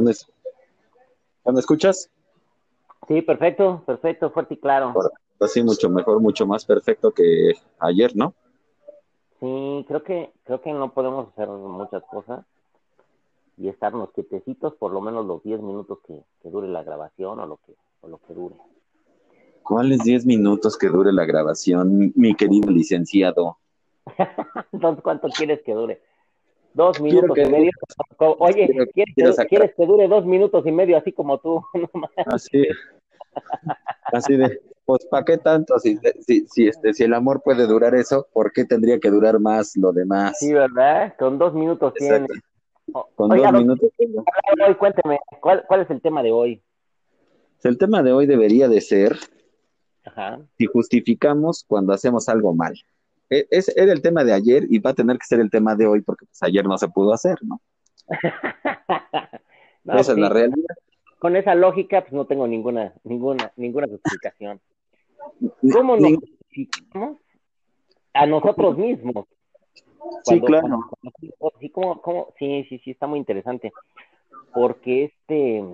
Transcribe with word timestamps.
¿Me 0.00 1.60
escuchas? 1.60 2.10
Sí, 3.08 3.22
perfecto, 3.22 3.82
perfecto, 3.84 4.30
fuerte 4.30 4.54
y 4.54 4.56
claro. 4.58 4.94
Así 5.40 5.62
mucho 5.62 5.90
mejor, 5.90 6.20
mucho 6.20 6.46
más 6.46 6.64
perfecto 6.64 7.10
que 7.10 7.52
ayer, 7.80 8.14
¿no? 8.14 8.34
Sí, 9.40 9.84
creo 9.88 10.02
que 10.04 10.32
creo 10.44 10.60
que 10.60 10.72
no 10.72 10.92
podemos 10.94 11.28
hacer 11.28 11.48
muchas 11.48 12.04
cosas 12.04 12.44
y 13.58 13.68
estarnos 13.68 14.12
quietecitos 14.12 14.74
por 14.74 14.92
lo 14.92 15.00
menos 15.00 15.26
los 15.26 15.42
10 15.42 15.60
minutos 15.60 15.98
que, 16.06 16.22
dure 16.48 16.68
la 16.68 16.84
grabación 16.84 17.40
o 17.40 17.46
lo 17.46 17.56
que 17.66 17.74
o 18.02 18.08
lo 18.08 18.18
que 18.18 18.34
dure. 18.34 18.54
¿Cuáles 19.64 20.04
10 20.04 20.26
minutos 20.26 20.78
que 20.78 20.88
dure 20.88 21.12
la 21.12 21.24
grabación, 21.24 22.12
mi 22.14 22.34
querido 22.34 22.70
licenciado? 22.70 23.58
Entonces, 24.72 25.02
¿cuánto 25.02 25.28
quieres 25.28 25.62
que 25.62 25.74
dure? 25.74 26.02
Dos 26.74 27.00
minutos 27.00 27.36
y 27.36 27.50
medio. 27.50 27.70
Oye, 28.18 28.68
¿quieres, 28.94 29.74
que 29.76 29.86
dure 29.86 30.08
dos 30.08 30.24
minutos 30.24 30.66
y 30.66 30.72
medio 30.72 30.96
así 30.96 31.12
como 31.12 31.38
tú? 31.38 31.62
así, 32.26 32.66
así 34.04 34.36
de, 34.36 34.60
pues 34.84 35.04
¿para 35.06 35.24
qué 35.24 35.38
tanto? 35.38 35.78
Si, 35.78 35.98
si, 36.48 36.68
este, 36.68 36.94
si 36.94 37.04
el 37.04 37.14
amor 37.14 37.42
puede 37.42 37.66
durar 37.66 37.94
eso, 37.94 38.26
¿por 38.32 38.52
qué 38.52 38.64
tendría 38.64 38.98
que 38.98 39.10
durar 39.10 39.38
más 39.38 39.76
lo 39.76 39.92
demás? 39.92 40.38
Sí, 40.38 40.52
¿verdad? 40.52 41.14
Con 41.18 41.38
dos 41.38 41.54
minutos 41.54 41.92
tiene. 41.94 42.26
Con 43.14 43.28
dos 43.28 43.52
minutos. 43.52 43.90
Hoy, 44.66 44.74
cuénteme, 44.76 45.20
¿cuál, 45.40 45.64
¿cuál 45.66 45.82
es 45.82 45.90
el 45.90 46.00
tema 46.00 46.22
de 46.22 46.32
hoy? 46.32 46.62
El 47.62 47.78
tema 47.78 48.02
de 48.02 48.12
hoy 48.12 48.26
debería 48.26 48.68
de 48.68 48.80
ser 48.80 49.16
si 50.58 50.66
justificamos 50.66 51.64
cuando 51.66 51.92
hacemos 51.92 52.28
algo 52.28 52.54
mal. 52.54 52.74
E, 53.32 53.46
es, 53.50 53.74
era 53.76 53.92
el 53.92 54.02
tema 54.02 54.24
de 54.24 54.34
ayer 54.34 54.66
y 54.68 54.78
va 54.78 54.90
a 54.90 54.94
tener 54.94 55.16
que 55.16 55.24
ser 55.24 55.40
el 55.40 55.50
tema 55.50 55.74
de 55.74 55.86
hoy 55.86 56.02
porque 56.02 56.26
pues, 56.26 56.42
ayer 56.42 56.66
no 56.66 56.76
se 56.76 56.88
pudo 56.88 57.14
hacer, 57.14 57.38
¿no? 57.42 57.62
esa 59.98 60.12
es 60.12 60.18
la 60.18 60.28
realidad. 60.28 60.76
Con 61.18 61.36
esa 61.36 61.54
lógica, 61.54 62.02
pues 62.02 62.12
no 62.12 62.26
tengo 62.26 62.46
ninguna, 62.46 62.92
ninguna, 63.04 63.50
ninguna 63.56 63.86
justificación. 63.86 64.60
¿Cómo 65.72 65.96
nos 65.96 66.16
justificamos 66.16 67.18
a 68.12 68.26
nosotros 68.26 68.76
mismos? 68.76 69.26
sí, 70.24 70.40
claro. 70.40 70.80
sí, 71.58 71.70
como, 71.70 72.34
sí, 72.38 72.66
sí, 72.68 72.78
sí, 72.80 72.90
está 72.90 73.06
muy 73.06 73.18
interesante. 73.18 73.72
Porque 74.52 75.04
este 75.04 75.64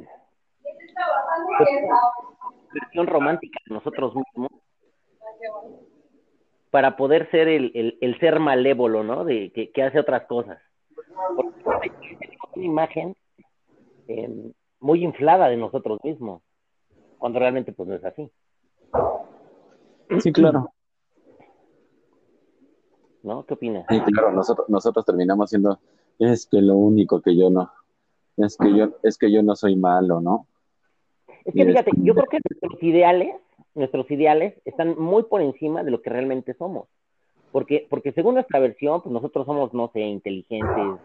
versión 2.73 3.07
romántica 3.09 3.59
de 3.67 3.75
nosotros 3.75 4.15
mismos 4.15 4.51
para 6.71 6.97
poder 6.97 7.31
ser 7.31 7.49
el, 7.49 7.97
el, 8.01 8.19
ser 8.21 8.41
malévolo, 8.41 9.03
¿no? 9.03 9.25
De 9.25 9.51
que, 9.53 9.83
hace 9.83 9.99
otras 9.99 10.27
cosas. 10.27 10.59
Porque 11.65 11.91
tenemos 12.19 12.51
una 12.55 12.65
imagen 12.65 13.17
em, 14.07 14.53
muy 14.81 15.03
inflada 15.03 15.49
de 15.49 15.57
nosotros 15.57 15.99
mismos, 16.03 16.43
cuando 17.19 17.39
realmente 17.39 17.73
pues 17.73 17.89
no 17.89 17.95
es 17.95 18.05
así. 18.05 18.31
Sí, 20.21 20.33
claro. 20.33 20.73
¿No? 23.23 23.45
¿Qué 23.45 23.55
opinas? 23.55 23.85
Sí, 23.89 24.01
claro, 24.01 24.33
nosotros, 24.33 24.69
nosotros 24.69 25.05
terminamos 25.05 25.51
siendo, 25.51 25.79
es 26.19 26.47
que 26.47 26.63
lo 26.63 26.77
único 26.77 27.21
que 27.21 27.37
yo 27.37 27.51
no, 27.51 27.71
es 28.37 28.57
que 28.57 28.75
yo, 28.75 28.91
es 29.03 29.19
que 29.19 29.33
yo 29.33 29.43
no 29.43 29.57
soy 29.57 29.77
malo, 29.77 30.21
¿no? 30.21 30.47
Es 31.45 31.55
que 31.55 31.65
fíjate, 31.65 31.91
yo 31.97 32.15
creo 32.15 32.27
que 32.27 32.39
nuestros 32.49 32.83
ideales 32.83 33.35
nuestros 33.75 34.11
ideales 34.11 34.55
están 34.65 34.99
muy 34.99 35.25
por 35.25 35.43
encima 35.43 35.83
de 35.83 35.91
lo 35.91 36.03
que 36.03 36.11
realmente 36.11 36.55
somos. 36.55 36.89
Porque, 37.53 37.87
porque 37.89 38.13
según 38.13 38.35
nuestra 38.35 38.61
versión, 38.61 39.03
pues 39.03 39.13
nosotros 39.13 39.47
somos, 39.47 39.73
no 39.73 39.91
sé, 39.93 40.01
inteligentes, 40.01 41.01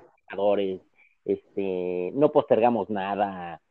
este, 1.25 2.11
no 2.15 2.31
postergamos 2.31 2.89
nada, 2.89 3.61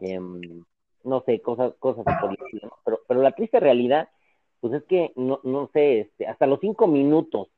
em, 0.00 0.64
no 1.04 1.22
sé, 1.22 1.40
cosas, 1.40 1.72
cosas 1.78 2.04
pero, 2.84 3.00
pero 3.06 3.22
la 3.22 3.32
triste 3.32 3.60
realidad, 3.60 4.08
pues 4.60 4.74
es 4.74 4.84
que, 4.84 5.12
no, 5.16 5.40
no 5.44 5.70
sé, 5.72 6.00
este, 6.00 6.26
hasta 6.26 6.46
los 6.46 6.60
cinco 6.60 6.86
minutos 6.86 7.48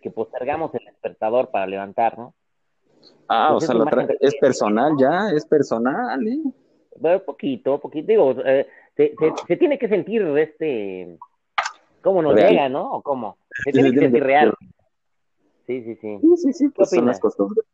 que 0.00 0.10
postergamos 0.10 0.74
el 0.74 0.84
despertador 0.84 1.50
para 1.50 1.66
levantarnos. 1.66 2.34
Ah, 3.28 3.48
pues 3.52 3.68
o 3.68 3.84
sea, 3.90 4.06
es 4.20 4.34
personal 4.36 4.92
ya, 4.98 5.30
es 5.30 5.46
personal, 5.46 6.26
¿eh? 6.26 7.18
poquito, 7.20 7.80
poquito, 7.80 8.06
digo, 8.06 8.34
eh, 8.44 8.66
se, 8.96 9.14
se, 9.46 9.56
tiene 9.56 9.78
que 9.78 9.88
sentir 9.88 10.22
este, 10.38 11.18
cómo 12.02 12.22
nos 12.22 12.34
llega, 12.34 12.68
¿no? 12.68 12.92
¿O 12.92 13.02
cómo? 13.02 13.38
Se 13.64 13.72
tiene 13.72 13.92
que 13.92 14.00
sentir 14.00 14.22
real. 14.22 14.54
Sí, 15.66 15.82
sí, 15.82 15.96
sí. 15.96 16.18
Sí, 16.20 16.36
sí, 16.36 16.52
sí, 16.52 16.68
pues 16.68 16.90
son 16.90 17.06
las 17.06 17.18
costumbres. 17.18 17.64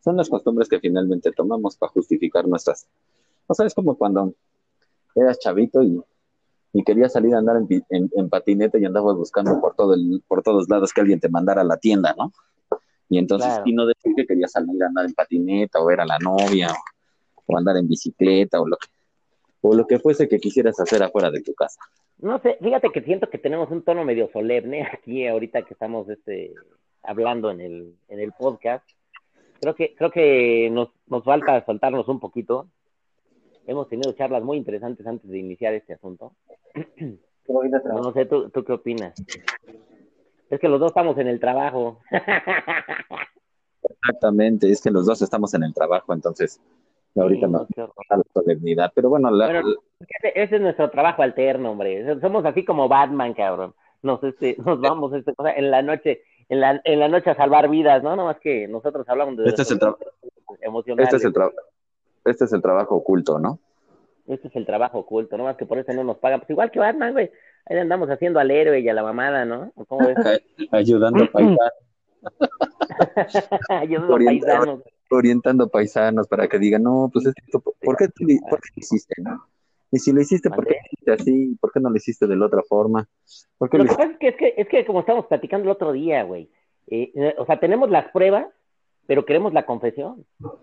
Son 0.00 0.16
las 0.16 0.28
costumbres 0.28 0.68
que 0.68 0.80
finalmente 0.80 1.30
tomamos 1.30 1.76
para 1.76 1.92
justificar 1.92 2.46
nuestras. 2.46 2.88
O 3.46 3.54
sea, 3.54 3.66
es 3.66 3.74
como 3.74 3.96
cuando 3.96 4.34
eras 5.14 5.38
chavito 5.38 5.82
y, 5.82 6.02
y 6.72 6.82
querías 6.82 7.12
salir 7.12 7.34
a 7.34 7.38
andar 7.38 7.56
en, 7.56 8.10
en, 8.14 8.28
patineta 8.28 8.78
y 8.78 8.84
andabas 8.84 9.16
buscando 9.16 9.60
por 9.60 9.74
todo 9.76 9.94
el, 9.94 10.22
por 10.26 10.42
todos 10.42 10.68
lados 10.68 10.92
que 10.92 11.00
alguien 11.00 11.20
te 11.20 11.28
mandara 11.28 11.60
a 11.60 11.64
la 11.64 11.76
tienda, 11.76 12.14
¿no? 12.18 12.32
Y 13.08 13.18
entonces, 13.18 13.60
y 13.64 13.74
no 13.74 13.86
decir 13.86 14.14
que 14.16 14.26
querías 14.26 14.52
salir 14.52 14.82
a 14.82 14.86
andar 14.86 15.04
en 15.04 15.12
patineta 15.12 15.80
o 15.80 15.86
ver 15.86 16.00
a 16.00 16.06
la 16.06 16.18
novia 16.18 16.74
o 17.46 17.58
andar 17.58 17.76
en 17.76 17.86
bicicleta 17.86 18.60
o 18.60 18.66
lo 18.66 18.76
que 18.76 18.88
o 19.62 19.74
lo 19.74 19.86
que 19.86 19.98
fuese 19.98 20.28
que 20.28 20.38
quisieras 20.38 20.78
hacer 20.78 21.02
afuera 21.02 21.30
de 21.30 21.40
tu 21.40 21.54
casa. 21.54 21.80
No 22.18 22.38
sé, 22.40 22.58
fíjate 22.60 22.90
que 22.90 23.00
siento 23.02 23.30
que 23.30 23.38
tenemos 23.38 23.70
un 23.70 23.82
tono 23.82 24.04
medio 24.04 24.28
solemne 24.32 24.82
aquí 24.92 25.26
ahorita 25.26 25.62
que 25.62 25.74
estamos 25.74 26.08
este 26.08 26.52
hablando 27.02 27.50
en 27.50 27.60
el, 27.60 27.96
en 28.08 28.20
el 28.20 28.32
podcast. 28.32 28.88
Creo 29.60 29.74
que, 29.74 29.94
creo 29.94 30.10
que 30.10 30.68
nos, 30.70 30.90
nos 31.06 31.24
falta 31.24 31.64
soltarnos 31.64 32.08
un 32.08 32.20
poquito. 32.20 32.68
Hemos 33.66 33.88
tenido 33.88 34.12
charlas 34.12 34.42
muy 34.42 34.56
interesantes 34.56 35.06
antes 35.06 35.30
de 35.30 35.38
iniciar 35.38 35.72
este 35.74 35.94
asunto. 35.94 36.32
No, 37.48 38.12
sé, 38.12 38.26
¿tú, 38.26 38.50
¿tú 38.50 38.64
qué 38.64 38.72
opinas? 38.72 39.14
Es 40.50 40.60
que 40.60 40.68
los 40.68 40.80
dos 40.80 40.90
estamos 40.90 41.16
en 41.18 41.28
el 41.28 41.38
trabajo. 41.38 42.00
Exactamente, 43.82 44.70
es 44.70 44.80
que 44.80 44.90
los 44.90 45.06
dos 45.06 45.22
estamos 45.22 45.54
en 45.54 45.62
el 45.62 45.74
trabajo, 45.74 46.12
entonces 46.12 46.60
ahorita 47.20 47.46
no, 47.46 47.66
la 47.76 48.22
solemnidad, 48.32 48.92
pero 48.94 49.10
bueno, 49.10 49.30
ese, 50.34 50.56
es 50.56 50.60
nuestro 50.60 50.90
trabajo 50.90 51.22
alterno, 51.22 51.72
hombre. 51.72 52.20
Somos 52.20 52.44
así 52.44 52.64
como 52.64 52.88
Batman, 52.88 53.34
cabrón. 53.34 53.74
Nos, 54.02 54.22
este, 54.24 54.56
nos 54.64 54.80
vamos 54.80 55.12
este, 55.12 55.32
en 55.56 55.70
la 55.70 55.82
noche, 55.82 56.22
en 56.48 56.60
la, 56.60 56.80
en 56.84 57.00
la 57.00 57.08
noche 57.08 57.30
a 57.30 57.36
salvar 57.36 57.68
vidas, 57.68 58.02
¿no? 58.02 58.16
No 58.16 58.24
más 58.26 58.38
que 58.40 58.66
nosotros 58.68 59.08
hablamos 59.08 59.36
de 59.36 59.44
este 59.44 59.62
es 59.62 59.70
el 59.70 59.78
Este 60.98 61.16
es 61.16 61.24
el, 61.24 61.34
este 62.24 62.44
es 62.44 62.52
el 62.52 62.62
trabajo 62.62 62.96
oculto, 62.96 63.38
¿no? 63.38 63.58
Este 64.26 64.48
es 64.48 64.56
el 64.56 64.64
trabajo 64.64 65.00
oculto, 65.00 65.36
no 65.36 65.44
más 65.44 65.56
que 65.56 65.66
por 65.66 65.78
eso 65.78 65.92
no 65.92 66.04
nos 66.04 66.18
pagan. 66.18 66.40
Pues 66.40 66.50
igual 66.50 66.70
que 66.70 66.78
Batman, 66.78 67.12
güey. 67.12 67.30
Ahí 67.66 67.78
andamos 67.78 68.08
haciendo 68.08 68.40
al 68.40 68.50
héroe 68.50 68.80
y 68.80 68.88
a 68.88 68.94
la 68.94 69.02
mamada, 69.02 69.44
¿no? 69.44 69.72
¿Cómo 69.86 70.08
Ayudando 70.72 71.24
a 71.24 71.26
paisanos. 71.32 71.58
Ayudando 73.68 74.14
a 74.14 74.18
paisanos 74.18 74.80
orientando 75.14 75.68
paisanos 75.68 76.28
para 76.28 76.48
que 76.48 76.58
digan, 76.58 76.82
no, 76.82 77.10
pues 77.12 77.26
esto, 77.26 77.60
¿por 77.60 77.96
qué, 77.96 78.08
tú, 78.08 78.24
¿por 78.48 78.60
qué 78.60 78.68
lo 78.74 78.80
hiciste? 78.80 79.14
No? 79.22 79.46
Y 79.90 79.98
si 79.98 80.10
lo 80.12 80.22
hiciste, 80.22 80.48
¿por 80.48 80.66
qué 80.66 80.74
lo 80.74 80.80
hiciste 80.86 81.12
así? 81.12 81.56
¿Por 81.60 81.70
qué 81.70 81.80
no 81.80 81.90
lo 81.90 81.96
hiciste 81.96 82.26
de 82.26 82.34
la 82.34 82.46
otra 82.46 82.62
forma? 82.62 83.06
lo, 83.60 83.68
que 83.68 83.78
pasa 83.78 84.04
es 84.04 84.18
que, 84.18 84.28
es 84.28 84.36
que, 84.36 84.54
es 84.56 84.68
que 84.68 84.86
como 84.86 85.00
estamos 85.00 85.26
platicando 85.26 85.64
el 85.64 85.70
otro 85.70 85.92
día, 85.92 86.22
güey, 86.24 86.50
eh, 86.86 87.12
eh, 87.14 87.34
o 87.38 87.44
sea, 87.44 87.60
tenemos 87.60 87.90
las 87.90 88.10
pruebas, 88.10 88.46
pero 89.06 89.26
queremos 89.26 89.52
la 89.52 89.66
confesión. 89.66 90.24
O 90.42 90.58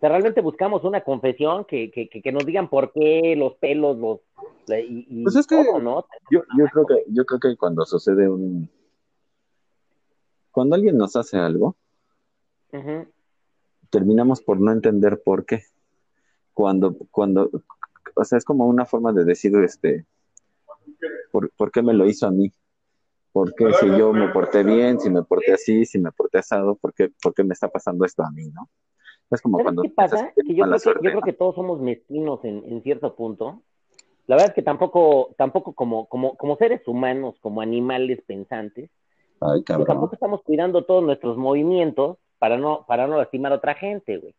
sea, 0.00 0.08
realmente 0.08 0.40
buscamos 0.40 0.82
una 0.82 1.02
confesión 1.02 1.64
que, 1.64 1.92
que, 1.92 2.08
que 2.08 2.32
nos 2.32 2.44
digan 2.44 2.68
por 2.68 2.92
qué 2.92 3.36
los 3.36 3.54
pelos, 3.54 3.96
los... 3.98 4.20
Y, 4.66 5.22
pues 5.22 5.36
es 5.36 5.46
que 5.46 5.56
¿no? 5.56 6.04
yo, 6.30 6.42
yo, 6.58 6.64
creo 6.72 6.86
que 6.86 7.04
yo 7.08 7.24
creo 7.24 7.38
que 7.38 7.56
cuando 7.56 7.84
sucede 7.84 8.28
un... 8.28 8.68
Cuando 10.50 10.74
alguien 10.74 10.96
nos 10.96 11.14
hace 11.16 11.36
algo, 11.36 11.76
terminamos 13.94 14.42
por 14.42 14.60
no 14.60 14.72
entender 14.72 15.22
por 15.24 15.46
qué. 15.46 15.62
Cuando, 16.52 16.96
cuando, 17.12 17.48
o 18.16 18.24
sea, 18.24 18.38
es 18.38 18.44
como 18.44 18.66
una 18.66 18.84
forma 18.84 19.12
de 19.12 19.24
decir, 19.24 19.54
este, 19.58 20.04
¿por, 21.30 21.70
qué 21.70 21.80
me 21.80 21.94
lo 21.94 22.04
hizo 22.06 22.26
a 22.26 22.32
mí? 22.32 22.52
¿Por 23.32 23.54
qué 23.54 23.72
si 23.74 23.86
yo 23.96 24.12
me 24.12 24.28
porté 24.28 24.64
bien, 24.64 24.98
si 24.98 25.10
me 25.10 25.22
porté 25.22 25.52
así, 25.52 25.84
si 25.84 25.98
me 25.98 26.10
porté 26.10 26.38
asado, 26.38 26.74
por 26.74 26.92
qué, 26.92 27.10
por 27.22 27.34
qué 27.34 27.44
me 27.44 27.52
está 27.52 27.68
pasando 27.68 28.04
esto 28.04 28.24
a 28.24 28.30
mí, 28.30 28.50
no? 28.50 28.68
Es 29.30 29.40
como 29.40 29.58
cuando... 29.58 29.82
¿Qué 29.82 29.90
pasa? 29.90 30.32
Que 30.34 30.54
yo, 30.54 30.64
creo 30.64 30.78
que, 30.78 31.04
yo 31.04 31.10
creo 31.10 31.22
que 31.22 31.32
todos 31.32 31.54
somos 31.54 31.80
mezquinos 31.80 32.44
en, 32.44 32.64
en 32.66 32.82
cierto 32.82 33.14
punto. 33.14 33.62
La 34.26 34.36
verdad 34.36 34.50
es 34.50 34.54
que 34.54 34.62
tampoco, 34.62 35.34
tampoco 35.36 35.72
como, 35.72 36.08
como, 36.08 36.36
como 36.36 36.56
seres 36.56 36.86
humanos, 36.86 37.36
como 37.40 37.60
animales 37.60 38.22
pensantes, 38.26 38.90
Ay, 39.40 39.62
pues 39.62 39.86
tampoco 39.86 40.14
estamos 40.14 40.42
cuidando 40.42 40.84
todos 40.84 41.02
nuestros 41.02 41.36
movimientos 41.36 42.18
para 42.44 42.58
no, 42.58 42.84
para 42.86 43.06
no 43.06 43.16
lastimar 43.16 43.52
a 43.52 43.54
otra 43.54 43.72
gente, 43.72 44.18
güey. 44.18 44.34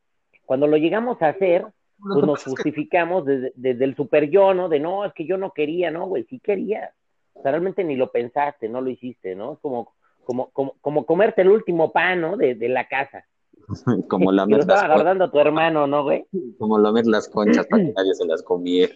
Cuando 0.45 0.67
lo 0.67 0.77
llegamos 0.77 1.19
a 1.23 1.29
hacer, 1.29 1.65
pues 1.97 2.23
nos 2.23 2.43
justificamos 2.43 3.25
desde, 3.25 3.83
el 3.83 3.95
super 3.95 4.29
yo, 4.29 4.53
¿no? 4.53 4.69
De 4.69 4.79
no, 4.79 5.05
es 5.05 5.13
que 5.13 5.25
yo 5.25 5.37
no 5.37 5.53
quería, 5.53 5.89
¿no, 5.89 6.05
güey? 6.05 6.23
Sí 6.25 6.39
quería. 6.39 6.91
O 7.33 7.41
sea, 7.41 7.49
realmente 7.49 7.83
ni 7.83 7.95
lo 7.95 8.11
pensaste, 8.11 8.69
no 8.69 8.79
lo 8.79 8.91
hiciste, 8.91 9.33
¿no? 9.33 9.53
Es 9.53 9.59
como, 9.59 9.91
como, 10.23 10.51
como, 10.51 10.75
como 10.81 11.07
comerte 11.07 11.41
el 11.41 11.49
último 11.49 11.91
pan, 11.91 12.21
¿no? 12.21 12.37
De, 12.37 12.53
de 12.53 12.69
la 12.69 12.87
casa. 12.87 13.25
como 14.07 14.31
lamer 14.31 14.57
las 14.67 14.67
estaba 14.67 14.93
guardando 14.93 15.31
tu 15.31 15.39
hermano, 15.39 15.87
¿no, 15.87 16.03
güey? 16.03 16.27
Como 16.59 16.77
lamer 16.77 17.07
las 17.07 17.27
conchas 17.27 17.65
para 17.65 17.85
que 17.85 17.91
nadie 17.97 18.13
se 18.13 18.25
las 18.25 18.43
comiera. 18.43 18.93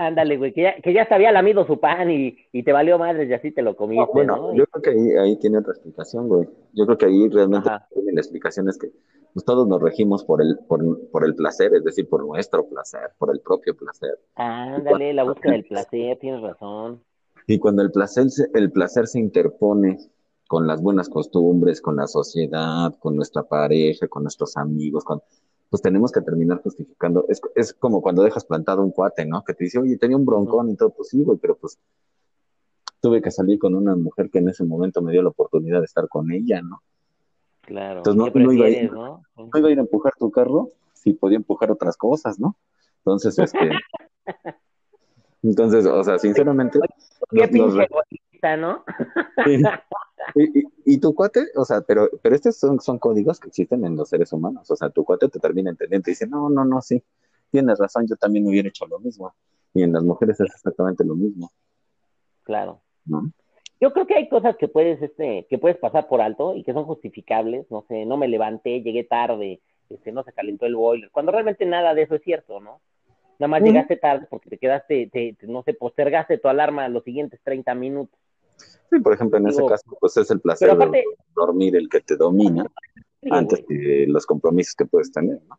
Ándale, 0.00 0.36
güey, 0.36 0.52
que 0.52 0.62
ya, 0.62 0.76
que 0.80 0.92
ya 0.92 1.08
se 1.08 1.14
había 1.14 1.32
lamido 1.32 1.66
su 1.66 1.80
pan 1.80 2.08
y, 2.08 2.38
y 2.52 2.62
te 2.62 2.72
valió 2.72 3.00
madre 3.00 3.26
y 3.26 3.32
así 3.32 3.50
te 3.50 3.62
lo 3.62 3.74
comiste, 3.74 4.06
bueno, 4.12 4.36
¿no? 4.36 4.54
Yo 4.54 4.64
creo 4.66 4.80
que 4.82 4.90
ahí, 4.90 5.10
ahí 5.16 5.36
tiene 5.40 5.58
otra 5.58 5.72
explicación, 5.72 6.28
güey. 6.28 6.48
Yo 6.72 6.86
creo 6.86 6.98
que 6.98 7.06
ahí 7.06 7.28
realmente 7.28 7.68
tiene 7.92 8.12
la 8.12 8.20
explicación 8.20 8.68
es 8.68 8.78
que 8.78 8.92
pues, 9.34 9.44
todos 9.44 9.66
nos 9.66 9.82
regimos 9.82 10.22
por 10.22 10.40
el, 10.40 10.56
por, 10.68 11.10
por, 11.10 11.24
el 11.24 11.34
placer, 11.34 11.74
es 11.74 11.82
decir, 11.82 12.08
por 12.08 12.24
nuestro 12.24 12.68
placer, 12.68 13.10
por 13.18 13.32
el 13.32 13.40
propio 13.40 13.76
placer. 13.76 14.20
Ándale, 14.36 15.12
la 15.12 15.24
búsqueda 15.24 15.54
del 15.54 15.64
placer, 15.64 16.16
tienes 16.20 16.42
razón. 16.42 17.02
Y 17.48 17.58
cuando 17.58 17.82
el 17.82 17.90
placer, 17.90 18.30
se, 18.30 18.48
el 18.54 18.70
placer 18.70 19.08
se 19.08 19.18
interpone 19.18 19.98
con 20.46 20.68
las 20.68 20.80
buenas 20.80 21.08
costumbres, 21.08 21.80
con 21.80 21.96
la 21.96 22.06
sociedad, 22.06 22.94
con 23.00 23.16
nuestra 23.16 23.42
pareja, 23.42 24.06
con 24.06 24.22
nuestros 24.22 24.56
amigos, 24.56 25.02
con 25.02 25.22
pues 25.70 25.82
tenemos 25.82 26.12
que 26.12 26.20
terminar 26.20 26.62
justificando. 26.62 27.24
Es, 27.28 27.40
es 27.54 27.74
como 27.74 28.00
cuando 28.00 28.22
dejas 28.22 28.44
plantado 28.44 28.82
un 28.82 28.90
cuate, 28.90 29.26
¿no? 29.26 29.44
Que 29.44 29.54
te 29.54 29.64
dice, 29.64 29.78
oye, 29.78 29.96
tenía 29.98 30.16
un 30.16 30.24
broncón 30.24 30.70
y 30.70 30.76
todo, 30.76 30.90
pues 30.90 31.08
sí, 31.08 31.22
güey, 31.22 31.38
pero 31.38 31.56
pues 31.56 31.78
tuve 33.00 33.22
que 33.22 33.30
salir 33.30 33.58
con 33.58 33.74
una 33.74 33.94
mujer 33.94 34.30
que 34.30 34.38
en 34.38 34.48
ese 34.48 34.64
momento 34.64 35.02
me 35.02 35.12
dio 35.12 35.22
la 35.22 35.28
oportunidad 35.28 35.80
de 35.80 35.84
estar 35.84 36.08
con 36.08 36.32
ella, 36.32 36.62
¿no? 36.62 36.82
Claro. 37.62 37.98
Entonces 37.98 38.34
no, 38.34 38.52
iba, 38.52 38.64
a 38.64 38.70
ir, 38.70 38.92
¿no? 38.92 39.22
no 39.36 39.58
iba 39.58 39.68
a 39.68 39.72
ir 39.72 39.78
a 39.78 39.82
empujar 39.82 40.14
tu 40.18 40.30
carro 40.30 40.68
si 40.94 41.12
podía 41.12 41.36
empujar 41.36 41.70
otras 41.70 41.96
cosas, 41.96 42.40
¿no? 42.40 42.56
Entonces, 42.98 43.38
este... 43.38 43.70
entonces, 45.42 45.86
o 45.86 46.02
sea, 46.02 46.18
sinceramente... 46.18 46.80
Qué 47.30 47.46
pinche 47.48 47.86
¿no? 48.56 48.84
Y, 50.84 50.98
tu 50.98 51.14
cuate, 51.14 51.46
o 51.56 51.64
sea, 51.64 51.80
pero, 51.80 52.08
pero 52.22 52.34
estos 52.34 52.56
son, 52.56 52.80
son 52.80 52.98
códigos 52.98 53.40
que 53.40 53.48
existen 53.48 53.84
en 53.84 53.96
los 53.96 54.08
seres 54.08 54.32
humanos. 54.32 54.70
O 54.70 54.76
sea, 54.76 54.90
tu 54.90 55.04
cuate 55.04 55.28
te 55.28 55.38
termina 55.38 55.70
entendiendo 55.70 56.08
y 56.08 56.12
dice, 56.12 56.26
no, 56.26 56.48
no, 56.48 56.64
no, 56.64 56.80
sí, 56.80 57.02
tienes 57.50 57.78
razón, 57.78 58.06
yo 58.08 58.16
también 58.16 58.46
hubiera 58.46 58.68
hecho 58.68 58.86
lo 58.86 58.98
mismo. 58.98 59.34
Y 59.74 59.82
en 59.82 59.92
las 59.92 60.02
mujeres 60.02 60.40
es 60.40 60.54
exactamente 60.54 61.04
lo 61.04 61.14
mismo. 61.14 61.50
Claro. 62.42 62.80
Yo 63.80 63.92
creo 63.92 64.06
que 64.06 64.14
hay 64.14 64.28
cosas 64.28 64.56
que 64.56 64.68
puedes, 64.68 65.00
este, 65.02 65.46
que 65.48 65.58
puedes 65.58 65.78
pasar 65.78 66.08
por 66.08 66.20
alto 66.20 66.54
y 66.54 66.62
que 66.62 66.72
son 66.72 66.84
justificables. 66.84 67.70
No 67.70 67.84
sé, 67.88 68.06
no 68.06 68.16
me 68.16 68.28
levanté, 68.28 68.82
llegué 68.82 69.04
tarde, 69.04 69.60
este, 69.88 70.12
no 70.12 70.24
se 70.24 70.32
calentó 70.32 70.66
el 70.66 70.74
boiler. 70.74 71.10
Cuando 71.10 71.32
realmente 71.32 71.64
nada 71.66 71.94
de 71.94 72.02
eso 72.02 72.14
es 72.14 72.22
cierto, 72.22 72.60
¿no? 72.60 72.80
Nada 73.38 73.48
más 73.48 73.62
llegaste 73.62 73.96
tarde 73.96 74.26
porque 74.28 74.50
te 74.50 74.58
quedaste, 74.58 75.06
te, 75.12 75.36
no 75.42 75.62
sé, 75.62 75.72
postergaste 75.72 76.38
tu 76.38 76.48
alarma 76.48 76.88
los 76.88 77.04
siguientes 77.04 77.40
30 77.44 77.72
minutos. 77.74 78.18
Sí, 78.90 79.00
por 79.00 79.12
ejemplo, 79.12 79.38
en 79.38 79.48
ese 79.48 79.64
caso, 79.66 79.96
pues 80.00 80.16
es 80.16 80.30
el 80.30 80.40
placer 80.40 80.76
de 80.76 81.04
dormir 81.34 81.76
el 81.76 81.88
que 81.88 82.00
te 82.00 82.16
domina 82.16 82.66
antes 83.30 83.66
de 83.66 84.06
los 84.08 84.24
compromisos 84.24 84.74
que 84.74 84.86
puedes 84.86 85.12
tener, 85.12 85.40
¿no? 85.48 85.58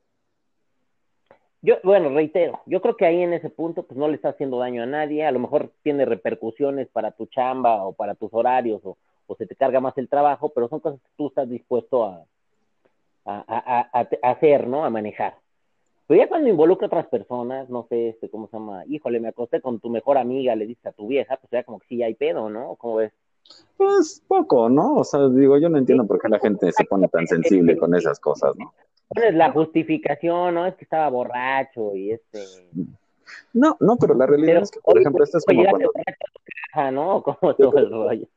Yo, 1.62 1.76
bueno, 1.84 2.10
reitero, 2.10 2.62
yo 2.66 2.82
creo 2.82 2.96
que 2.96 3.06
ahí 3.06 3.22
en 3.22 3.34
ese 3.34 3.50
punto, 3.50 3.84
pues 3.84 3.98
no 3.98 4.08
le 4.08 4.16
está 4.16 4.30
haciendo 4.30 4.60
daño 4.60 4.82
a 4.82 4.86
nadie, 4.86 5.26
a 5.26 5.32
lo 5.32 5.40
mejor 5.40 5.74
tiene 5.84 6.06
repercusiones 6.06 6.88
para 6.88 7.12
tu 7.12 7.26
chamba 7.26 7.84
o 7.84 7.92
para 7.92 8.16
tus 8.16 8.30
horarios 8.34 8.82
o, 8.86 8.98
se 9.38 9.46
te 9.46 9.56
carga 9.56 9.80
más 9.80 9.96
el 9.98 10.10
trabajo, 10.10 10.50
pero 10.50 10.70
son 10.70 10.80
cosas 10.80 11.00
que 11.02 11.10
tú 11.16 11.28
estás 11.28 11.48
dispuesto 11.48 12.06
a, 12.06 12.26
a, 13.26 13.90
a 13.92 14.30
hacer, 14.32 14.68
¿no? 14.68 14.84
A 14.84 14.90
manejar. 14.90 15.36
Pero 16.10 16.24
ya 16.24 16.28
cuando 16.28 16.50
involucra 16.50 16.86
a 16.86 16.88
otras 16.88 17.06
personas, 17.06 17.70
no 17.70 17.86
sé, 17.88 18.10
este, 18.10 18.32
¿cómo 18.32 18.48
se 18.48 18.58
llama? 18.58 18.84
Híjole, 18.88 19.20
me 19.20 19.28
acosté 19.28 19.62
con 19.62 19.80
tu 19.80 19.92
mejor 19.92 20.18
amiga, 20.18 20.56
le 20.56 20.66
dices 20.66 20.88
a 20.88 20.92
tu 20.92 21.06
vieja, 21.06 21.38
pues 21.38 21.52
ya 21.52 21.64
como 21.64 21.78
que 21.80 21.86
sí 21.86 22.02
hay 22.02 22.16
pedo, 22.16 22.50
¿no? 22.50 22.76
¿Cómo 22.78 22.96
ves? 22.96 23.14
Pues 23.78 24.24
poco, 24.28 24.70
¿no? 24.70 24.96
O 24.96 25.04
sea, 25.04 25.30
digo, 25.30 25.60
yo 25.60 25.70
no 25.70 25.78
entiendo 25.78 26.08
por 26.08 26.20
qué 26.20 26.28
la 26.28 26.40
gente 26.40 26.72
se 26.72 26.84
pone 26.86 27.08
tan 27.10 27.28
sensible 27.28 27.78
con 27.78 27.94
esas 27.94 28.20
cosas, 28.20 28.56
¿no? 28.58 28.74
Es 29.12 29.36
la 29.36 29.52
justificación, 29.52 30.56
¿no? 30.56 30.66
Es 30.66 30.74
que 30.78 30.84
estaba 30.84 31.08
borracho 31.10 31.96
y 31.96 32.10
este... 32.14 32.40
No, 33.54 33.78
no, 33.80 33.96
pero 33.98 34.16
la 34.16 34.26
realidad 34.26 34.64
es 34.64 34.72
que, 34.72 34.80
por 34.80 35.00
ejemplo, 35.00 35.24
esto 35.24 35.38
es 35.38 35.46
como 35.46 35.64
cuando... 35.64 35.92
¿no? 36.92 37.22
Como 37.40 37.56
todo 37.56 37.78
el 37.78 37.92
rollo. 37.92 38.28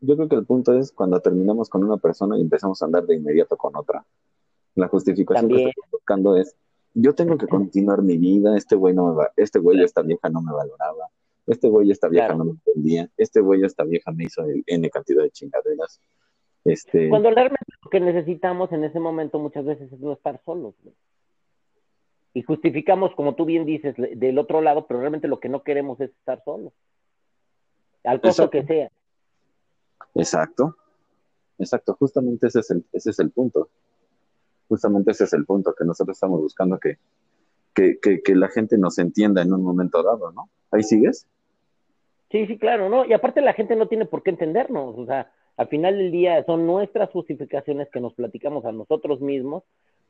Yo 0.00 0.14
creo 0.14 0.28
que 0.28 0.36
el 0.36 0.46
punto 0.46 0.78
es 0.78 0.92
cuando 0.92 1.18
terminamos 1.18 1.68
con 1.70 1.82
una 1.82 1.96
persona 1.96 2.38
y 2.38 2.42
empezamos 2.42 2.80
a 2.80 2.84
andar 2.84 3.04
de 3.04 3.16
inmediato 3.16 3.56
con 3.56 3.74
otra. 3.74 4.04
La 4.76 4.86
justificación 4.86 5.48
que 5.48 5.56
estamos 5.56 5.90
buscando 5.90 6.36
es 6.36 6.54
yo 6.98 7.14
tengo 7.14 7.36
que 7.36 7.46
continuar 7.46 8.00
mi 8.02 8.16
vida, 8.16 8.56
este 8.56 8.74
güey 8.74 8.94
no 8.94 9.08
me 9.08 9.14
va, 9.14 9.30
este 9.36 9.58
güey, 9.58 9.82
esta 9.82 10.00
vieja 10.00 10.30
no 10.30 10.40
me 10.40 10.50
valoraba, 10.50 11.10
este 11.46 11.68
güey, 11.68 11.90
esta 11.90 12.08
vieja 12.08 12.34
no 12.34 12.46
me 12.46 12.50
entendía, 12.52 13.10
este 13.18 13.40
güey, 13.40 13.62
esta 13.64 13.84
vieja 13.84 14.10
me 14.12 14.24
hizo 14.24 14.42
N 14.66 14.90
cantidad 14.90 15.22
de 15.22 15.30
chingaderas. 15.30 16.00
Este... 16.64 17.10
Cuando 17.10 17.30
realmente 17.30 17.72
lo 17.82 17.90
que 17.90 18.00
necesitamos 18.00 18.72
en 18.72 18.84
ese 18.84 18.98
momento 18.98 19.38
muchas 19.38 19.66
veces 19.66 19.92
es 19.92 20.00
no 20.00 20.14
estar 20.14 20.40
solos. 20.42 20.74
Y 22.32 22.42
justificamos, 22.42 23.14
como 23.14 23.34
tú 23.34 23.44
bien 23.44 23.66
dices, 23.66 23.94
del 23.96 24.38
otro 24.38 24.62
lado, 24.62 24.86
pero 24.86 25.00
realmente 25.00 25.28
lo 25.28 25.38
que 25.38 25.50
no 25.50 25.62
queremos 25.62 26.00
es 26.00 26.10
estar 26.10 26.42
solos. 26.44 26.72
Al 28.04 28.22
costo 28.22 28.48
que 28.48 28.64
sea. 28.64 28.90
Exacto. 30.14 30.76
Exacto, 31.58 31.94
justamente 31.98 32.46
ese 32.46 32.60
es 32.60 32.70
el, 32.70 32.84
ese 32.92 33.10
es 33.10 33.18
el 33.18 33.30
punto 33.30 33.70
justamente 34.68 35.12
ese 35.12 35.24
es 35.24 35.32
el 35.32 35.44
punto, 35.44 35.74
que 35.74 35.84
nosotros 35.84 36.16
estamos 36.16 36.40
buscando 36.40 36.78
que, 36.78 36.98
que, 37.74 38.34
la 38.34 38.48
gente 38.48 38.78
nos 38.78 38.98
entienda 38.98 39.42
en 39.42 39.52
un 39.52 39.62
momento 39.62 40.02
dado, 40.02 40.32
¿no? 40.32 40.48
¿Ahí 40.70 40.82
sigues? 40.82 41.26
Sí, 42.30 42.46
sí, 42.46 42.58
claro, 42.58 42.88
¿no? 42.88 43.04
Y 43.04 43.12
aparte 43.12 43.40
la 43.40 43.52
gente 43.52 43.76
no 43.76 43.86
tiene 43.86 44.06
por 44.06 44.22
qué 44.22 44.30
entendernos, 44.30 44.96
o 44.98 45.06
sea, 45.06 45.30
al 45.56 45.68
final 45.68 45.96
del 45.96 46.10
día 46.10 46.44
son 46.44 46.66
nuestras 46.66 47.10
justificaciones 47.10 47.88
que 47.90 48.00
nos 48.00 48.14
platicamos 48.14 48.64
a 48.64 48.72
nosotros 48.72 49.20
mismos 49.20 49.62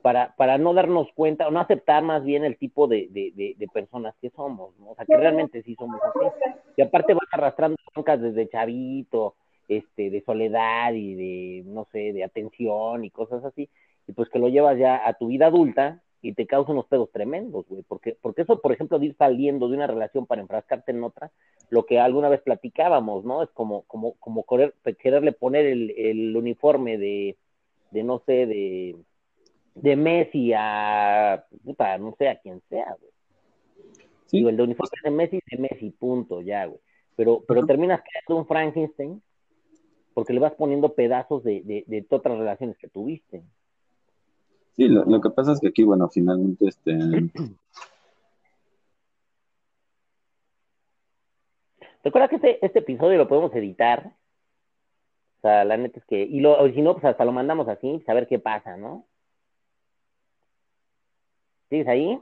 para, 0.02 0.34
para 0.36 0.58
no 0.58 0.74
darnos 0.74 1.08
cuenta 1.14 1.48
o 1.48 1.50
no 1.50 1.60
aceptar 1.60 2.02
más 2.02 2.24
bien 2.24 2.44
el 2.44 2.56
tipo 2.56 2.86
de, 2.86 3.08
de, 3.10 3.68
personas 3.72 4.14
que 4.20 4.30
somos, 4.30 4.76
¿no? 4.78 4.90
O 4.90 4.94
sea, 4.94 5.04
que 5.04 5.16
realmente 5.16 5.62
sí 5.62 5.74
somos 5.76 6.00
así. 6.02 6.26
Y 6.76 6.82
aparte 6.82 7.14
vas 7.14 7.28
arrastrando 7.32 7.76
broncas 7.92 8.20
desde 8.20 8.48
chavito, 8.48 9.34
este, 9.68 10.10
de 10.10 10.22
soledad 10.22 10.92
y 10.92 11.14
de, 11.14 11.62
no 11.66 11.86
sé, 11.90 12.12
de 12.12 12.24
atención 12.24 13.04
y 13.04 13.10
cosas 13.10 13.44
así, 13.44 13.68
y 14.06 14.12
pues 14.12 14.28
que 14.28 14.38
lo 14.38 14.48
llevas 14.48 14.78
ya 14.78 15.06
a 15.06 15.14
tu 15.14 15.28
vida 15.28 15.46
adulta 15.46 16.02
y 16.22 16.32
te 16.32 16.46
causa 16.46 16.72
unos 16.72 16.86
pedos 16.86 17.10
tremendos, 17.12 17.66
güey, 17.68 17.82
porque, 17.82 18.16
porque 18.20 18.42
eso, 18.42 18.60
por 18.60 18.72
ejemplo, 18.72 18.98
de 18.98 19.06
ir 19.06 19.16
saliendo 19.16 19.68
de 19.68 19.76
una 19.76 19.86
relación 19.86 20.26
para 20.26 20.42
enfrascarte 20.42 20.90
en 20.90 21.04
otra, 21.04 21.30
lo 21.70 21.86
que 21.86 22.00
alguna 22.00 22.28
vez 22.28 22.40
platicábamos, 22.40 23.24
¿no? 23.24 23.42
Es 23.42 23.50
como, 23.50 23.82
como, 23.82 24.14
como 24.14 24.44
querer, 24.44 24.74
quererle 24.98 25.32
poner 25.32 25.66
el, 25.66 25.90
el 25.96 26.36
uniforme 26.36 26.98
de, 26.98 27.36
de, 27.90 28.02
no 28.02 28.22
sé, 28.26 28.46
de, 28.46 28.96
de 29.74 29.96
Messi 29.96 30.52
a, 30.54 31.44
puta, 31.64 31.98
no 31.98 32.14
sé, 32.18 32.28
a 32.28 32.40
quien 32.40 32.60
sea, 32.68 32.96
güey. 32.98 33.12
Sí. 34.26 34.38
el 34.38 34.56
de 34.56 34.62
uniforme 34.64 34.98
de 35.04 35.10
Messi 35.10 35.40
de 35.48 35.58
Messi, 35.58 35.90
punto, 35.90 36.40
ya, 36.42 36.66
güey. 36.66 36.80
Pero, 37.14 37.44
pero 37.46 37.64
terminas 37.64 38.02
creando 38.02 38.40
un 38.40 38.46
Frankenstein 38.48 39.22
porque 40.12 40.32
le 40.32 40.40
vas 40.40 40.54
poniendo 40.54 40.94
pedazos 40.94 41.44
de, 41.44 41.62
de, 41.62 41.84
de 41.86 42.06
otras 42.10 42.36
relaciones 42.36 42.76
que 42.78 42.88
tuviste. 42.88 43.44
Sí, 44.76 44.88
lo, 44.88 45.20
que 45.22 45.30
pasa 45.30 45.52
es 45.52 45.60
que 45.60 45.68
aquí, 45.68 45.84
bueno, 45.84 46.08
finalmente 46.08 46.68
este... 46.68 46.92
Recuerda 52.04 52.28
que 52.28 52.36
este, 52.36 52.64
este 52.64 52.80
episodio 52.80 53.16
lo 53.18 53.26
podemos 53.26 53.54
editar. 53.54 54.12
O 55.38 55.40
sea, 55.40 55.64
la 55.64 55.76
neta 55.76 55.98
es 55.98 56.04
que, 56.04 56.22
y 56.22 56.40
lo, 56.40 56.62
o 56.62 56.68
si 56.68 56.82
no, 56.82 56.92
pues 56.92 57.04
hasta 57.06 57.24
lo 57.24 57.32
mandamos 57.32 57.68
así, 57.68 58.04
a 58.06 58.14
ver 58.14 58.28
qué 58.28 58.38
pasa, 58.38 58.76
¿no? 58.76 59.06
¿Sigues 61.68 61.88
ahí? 61.88 62.20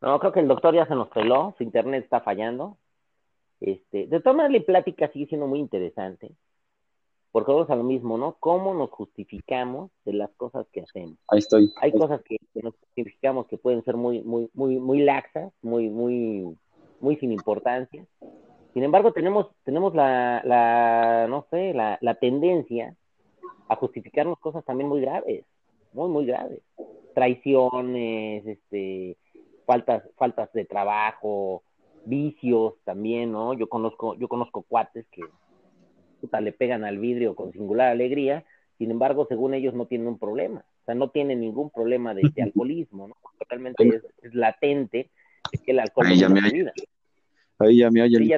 No, 0.00 0.18
creo 0.18 0.32
que 0.32 0.40
el 0.40 0.48
doctor 0.48 0.74
ya 0.74 0.86
se 0.86 0.94
nos 0.94 1.08
peló, 1.08 1.54
su 1.56 1.62
internet 1.62 2.04
está 2.04 2.20
fallando. 2.20 2.76
Este, 3.60 4.06
de 4.08 4.20
todas 4.20 4.36
maneras, 4.36 4.60
la 4.60 4.66
plática 4.66 5.08
sigue 5.12 5.26
siendo 5.26 5.46
muy 5.46 5.60
interesante 5.60 6.36
porque 7.32 7.52
vamos 7.52 7.70
a 7.70 7.76
lo 7.76 7.84
mismo, 7.84 8.16
¿no? 8.16 8.36
¿Cómo 8.40 8.74
nos 8.74 8.90
justificamos 8.90 9.90
de 10.04 10.14
las 10.14 10.30
cosas 10.36 10.66
que 10.72 10.80
hacemos? 10.80 11.16
Ahí 11.28 11.38
estoy. 11.38 11.70
Hay 11.80 11.92
cosas 11.92 12.22
que, 12.22 12.36
nos 12.62 12.74
justificamos 12.76 13.46
que 13.46 13.58
pueden 13.58 13.84
ser 13.84 13.96
muy, 13.96 14.22
muy, 14.22 14.50
muy, 14.54 14.78
muy 14.78 15.02
laxas, 15.02 15.52
muy, 15.62 15.88
muy, 15.88 16.56
muy 17.00 17.16
sin 17.16 17.32
importancia. 17.32 18.06
Sin 18.72 18.82
embargo, 18.82 19.12
tenemos, 19.12 19.48
tenemos 19.64 19.94
la, 19.94 20.42
la 20.44 21.26
no 21.28 21.46
sé, 21.50 21.74
la, 21.74 21.98
la 22.00 22.14
tendencia 22.14 22.94
a 23.68 23.76
justificarnos 23.76 24.38
cosas 24.38 24.64
también 24.64 24.88
muy 24.88 25.00
graves, 25.00 25.44
muy, 25.92 26.08
muy 26.08 26.26
graves. 26.26 26.60
Traiciones, 27.14 28.46
este, 28.46 29.16
faltas, 29.66 30.02
faltas 30.16 30.50
de 30.52 30.64
trabajo, 30.64 31.62
vicios 32.04 32.74
también, 32.84 33.32
¿no? 33.32 33.52
Yo 33.52 33.68
conozco, 33.68 34.14
yo 34.14 34.28
conozco 34.28 34.62
cuates 34.62 35.06
que 35.08 35.22
le 36.40 36.52
pegan 36.52 36.84
al 36.84 36.98
vidrio 36.98 37.34
con 37.34 37.52
singular 37.52 37.88
alegría, 37.88 38.44
sin 38.78 38.90
embargo, 38.90 39.26
según 39.28 39.54
ellos 39.54 39.74
no 39.74 39.86
tienen 39.86 40.08
un 40.08 40.18
problema, 40.18 40.60
o 40.60 40.84
sea, 40.84 40.94
no 40.94 41.10
tienen 41.10 41.40
ningún 41.40 41.70
problema 41.70 42.14
de, 42.14 42.22
alcoholismo, 42.42 43.08
¿no? 43.08 43.16
Realmente 43.48 44.02
es, 44.22 44.34
latente 44.34 45.10
que 45.64 45.72
el 45.72 45.80
alcohol 45.80 46.06
ahí 46.06 46.18
ya 46.18 46.28
me 46.28 46.40
vida. 46.50 46.72
Ahí 47.58 47.78
ya 47.78 47.90
me 47.90 48.02
oye 48.02 48.18
sí, 48.18 48.28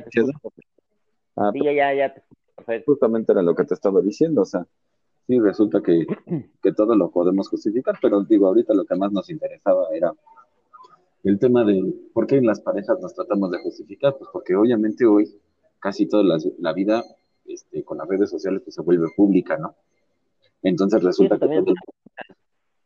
ya, 1.65 1.73
ya, 1.73 1.95
ya, 1.95 2.15
Justamente 2.87 3.33
era 3.33 3.43
lo 3.43 3.55
que 3.55 3.65
te 3.65 3.75
estaba 3.75 4.01
diciendo, 4.01 4.43
o 4.43 4.45
sea, 4.45 4.67
sí, 5.27 5.39
resulta 5.39 5.83
que, 5.83 6.07
que 6.63 6.73
todo 6.73 6.95
lo 6.95 7.11
podemos 7.11 7.49
justificar, 7.49 7.97
pero 8.01 8.23
digo, 8.25 8.47
ahorita 8.47 8.75
lo 8.75 8.85
que 8.85 8.97
más 8.97 9.13
nos 9.13 9.29
interesaba 9.31 9.89
era 9.93 10.13
el 11.25 11.39
tema 11.39 11.65
de 11.65 11.83
por 12.13 12.27
qué 12.27 12.37
en 12.37 12.47
las 12.47 12.61
parejas 12.61 12.99
nos 13.01 13.15
tratamos 13.15 13.51
de 13.51 13.59
justificar, 13.59 14.17
pues 14.17 14.31
porque 14.33 14.55
obviamente 14.55 15.05
hoy 15.05 15.31
casi 15.79 16.07
toda 16.07 16.39
la, 16.59 16.73
vida 16.73 17.05
este, 17.53 17.85
con 17.85 17.99
las 17.99 18.09
redes 18.09 18.31
sociales 18.31 18.63
pues, 18.65 18.75
se 18.75 18.83
vuelve 18.83 19.09
pública, 19.17 19.57
¿no? 19.57 19.75
Entonces 20.63 21.03
resulta 21.03 21.39
que 21.39 21.63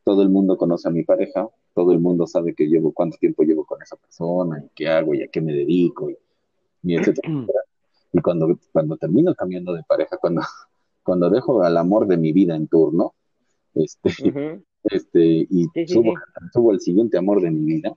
todo, 0.05 0.23
el 0.23 0.29
mundo 0.29 0.57
conoce 0.57 0.89
a 0.89 0.91
mi 0.91 1.03
pareja, 1.03 1.49
todo 1.75 1.93
el 1.93 1.99
mundo 1.99 2.27
sabe 2.27 2.55
que 2.55 2.67
llevo, 2.67 2.93
cuánto 2.93 3.17
tiempo 3.19 3.43
llevo 3.43 3.65
con 3.65 3.83
esa 3.83 3.97
persona, 3.97 4.63
y 4.65 4.69
qué 4.75 4.89
hago, 4.89 5.15
y 5.15 5.23
a 5.23 5.29
qué 5.29 5.41
me 5.41 5.53
dedico, 5.53 6.11
y, 6.11 6.17
y 6.83 6.97
etcétera. 6.97 7.29
Y 8.17 8.21
cuando, 8.21 8.57
cuando 8.71 8.97
termino 8.97 9.35
cambiando 9.35 9.73
de 9.75 9.83
pareja, 9.83 10.19
cuando, 10.19 10.41
cuando 11.03 11.29
dejo 11.31 11.65
al 11.65 11.77
amor 11.77 12.07
de 12.07 12.17
mi 12.17 12.33
vida 12.33 12.55
en 12.55 12.69
turno, 12.69 13.13
este, 13.75 14.63
este, 14.85 15.47
y 15.51 15.67
subo, 15.89 16.71
el 16.71 16.81
siguiente 16.81 17.19
amor 17.19 17.41
de 17.43 17.51
mi 17.51 17.65
vida, 17.65 17.93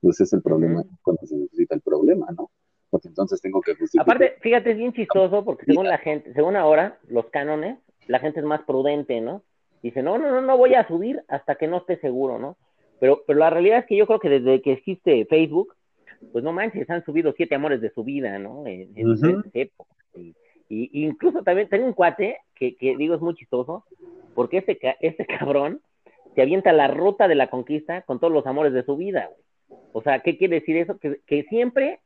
pues 0.00 0.20
es 0.22 0.32
el 0.32 0.40
problema, 0.40 0.84
cuando 1.02 1.20
se 1.26 1.36
necesita 1.36 1.74
el 1.74 1.82
problema, 1.82 2.28
¿no? 2.34 2.50
Porque 2.90 3.08
entonces 3.08 3.40
tengo 3.40 3.60
que 3.60 3.74
Aparte, 3.98 4.36
fíjate, 4.40 4.70
es 4.70 4.78
bien 4.78 4.92
chistoso, 4.92 5.44
porque 5.44 5.66
según 5.66 5.88
la 5.88 5.98
gente, 5.98 6.32
según 6.32 6.56
ahora, 6.56 6.98
los 7.08 7.26
cánones, 7.26 7.78
la 8.06 8.18
gente 8.18 8.40
es 8.40 8.46
más 8.46 8.62
prudente, 8.62 9.20
¿no? 9.20 9.42
Dice, 9.82 10.02
no, 10.02 10.18
no, 10.18 10.30
no, 10.30 10.40
no 10.40 10.56
voy 10.56 10.74
a 10.74 10.88
subir 10.88 11.22
hasta 11.28 11.56
que 11.56 11.68
no 11.68 11.78
esté 11.78 11.98
seguro, 11.98 12.38
¿no? 12.38 12.56
Pero, 12.98 13.22
pero 13.26 13.38
la 13.38 13.50
realidad 13.50 13.80
es 13.80 13.86
que 13.86 13.96
yo 13.96 14.06
creo 14.06 14.18
que 14.18 14.30
desde 14.30 14.62
que 14.62 14.72
existe 14.72 15.24
Facebook, 15.26 15.74
pues 16.32 16.42
no 16.42 16.52
manches, 16.52 16.88
han 16.90 17.04
subido 17.04 17.32
siete 17.36 17.54
amores 17.54 17.80
de 17.80 17.90
su 17.90 18.02
vida, 18.02 18.38
¿no? 18.38 18.66
En, 18.66 18.90
en 18.96 19.44
época. 19.52 19.94
Y, 20.14 20.34
incluso 21.04 21.42
también 21.42 21.68
tengo 21.68 21.86
un 21.86 21.92
cuate 21.92 22.38
que, 22.54 22.76
que, 22.76 22.96
digo 22.96 23.14
es 23.14 23.20
muy 23.20 23.34
chistoso, 23.34 23.84
porque 24.34 24.58
este, 24.58 24.78
este 25.00 25.26
cabrón 25.38 25.80
se 26.34 26.42
avienta 26.42 26.72
la 26.72 26.88
ruta 26.88 27.28
de 27.28 27.34
la 27.34 27.48
conquista 27.48 28.02
con 28.02 28.18
todos 28.18 28.32
los 28.32 28.46
amores 28.46 28.72
de 28.72 28.84
su 28.84 28.96
vida, 28.96 29.28
güey. 29.30 29.80
O 29.92 30.02
sea, 30.02 30.20
¿qué 30.20 30.38
quiere 30.38 30.60
decir 30.60 30.76
eso? 30.76 30.98
Que, 30.98 31.20
que 31.26 31.44
siempre 31.44 32.00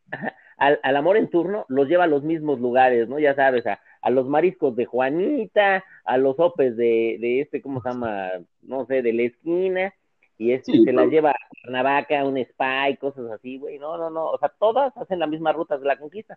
al, 0.56 0.80
al, 0.82 0.96
amor 0.96 1.16
en 1.16 1.28
turno 1.28 1.64
los 1.68 1.88
lleva 1.88 2.04
a 2.04 2.08
los 2.08 2.22
mismos 2.22 2.60
lugares, 2.60 3.08
¿no? 3.08 3.18
Ya 3.18 3.34
sabes, 3.34 3.66
a, 3.66 3.80
a 4.00 4.10
los 4.10 4.28
mariscos 4.28 4.76
de 4.76 4.84
Juanita, 4.84 5.84
a 6.04 6.18
los 6.18 6.38
opes 6.38 6.76
de, 6.76 7.18
de 7.20 7.40
este, 7.40 7.62
¿cómo 7.62 7.80
se 7.80 7.88
llama? 7.88 8.30
No 8.62 8.84
sé, 8.86 9.02
de 9.02 9.12
la 9.12 9.22
esquina, 9.22 9.94
y 10.42 10.52
este 10.52 10.72
se 10.82 10.92
las 10.92 11.08
lleva 11.08 11.30
a 11.30 11.36
Cuernavaca, 11.62 12.24
un 12.24 12.36
spa 12.38 12.90
y 12.90 12.96
cosas 12.96 13.30
así, 13.30 13.58
güey. 13.58 13.78
No, 13.78 13.96
no, 13.96 14.10
no. 14.10 14.26
O 14.26 14.38
sea, 14.38 14.52
todas 14.58 14.96
hacen 14.96 15.20
la 15.20 15.28
misma 15.28 15.52
ruta 15.52 15.78
de 15.78 15.86
la 15.86 15.96
conquista. 15.96 16.36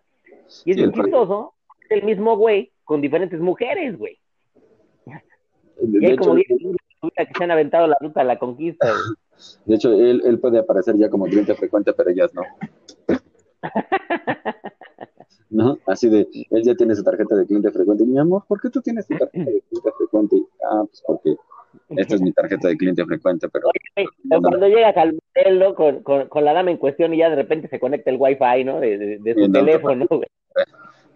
Y 0.64 0.70
es 0.70 0.92
chistoso, 0.92 1.54
es 1.82 1.90
el 1.90 2.04
mismo 2.04 2.36
güey 2.36 2.70
con 2.84 3.00
diferentes 3.00 3.40
mujeres, 3.40 3.98
güey. 3.98 4.16
y 5.82 6.06
hay 6.06 6.16
como 6.16 6.36
10 6.36 6.46
que 6.48 7.34
se 7.36 7.44
han 7.44 7.50
aventado 7.50 7.88
la 7.88 7.96
ruta 8.00 8.20
de 8.20 8.26
la 8.26 8.38
conquista, 8.38 8.86
güey. 8.86 9.00
De 9.66 9.74
hecho, 9.74 9.92
él, 9.92 10.22
él 10.24 10.38
puede 10.38 10.60
aparecer 10.60 10.96
ya 10.96 11.10
como 11.10 11.26
cliente 11.26 11.54
frecuente, 11.54 11.92
pero 11.92 12.08
ellas 12.08 12.32
no. 12.32 12.42
¿No? 15.50 15.78
Así 15.86 16.08
de, 16.08 16.28
él 16.50 16.62
ya 16.64 16.74
tiene 16.74 16.94
su 16.94 17.04
tarjeta 17.04 17.36
de 17.36 17.46
cliente 17.46 17.70
frecuente. 17.70 18.04
Mi 18.04 18.18
amor, 18.18 18.44
¿por 18.46 18.60
qué 18.60 18.68
tú 18.68 18.82
tienes 18.82 19.06
tu 19.06 19.16
tarjeta 19.16 19.50
de 19.50 19.62
cliente 19.62 19.90
frecuente? 19.96 20.36
Ah, 20.68 20.82
pues 20.86 21.02
porque 21.06 21.36
esta 21.90 22.14
es 22.16 22.20
mi 22.20 22.32
tarjeta 22.32 22.68
de 22.68 22.76
cliente 22.76 23.04
frecuente, 23.04 23.48
pero... 23.48 23.68
cuando 24.40 24.68
llegas 24.68 24.96
al 24.96 25.18
modelo 25.34 25.74
con, 25.74 26.02
con, 26.02 26.28
con, 26.28 26.44
la 26.44 26.52
dama 26.52 26.70
en 26.70 26.78
cuestión 26.78 27.14
y 27.14 27.18
ya 27.18 27.30
de 27.30 27.36
repente 27.36 27.68
se 27.68 27.78
conecta 27.78 28.10
el 28.10 28.16
wifi, 28.18 28.64
¿no? 28.64 28.80
De, 28.80 28.98
de, 28.98 29.18
de 29.18 29.34
su 29.34 29.52
teléfono, 29.52 30.06
güey. 30.08 30.28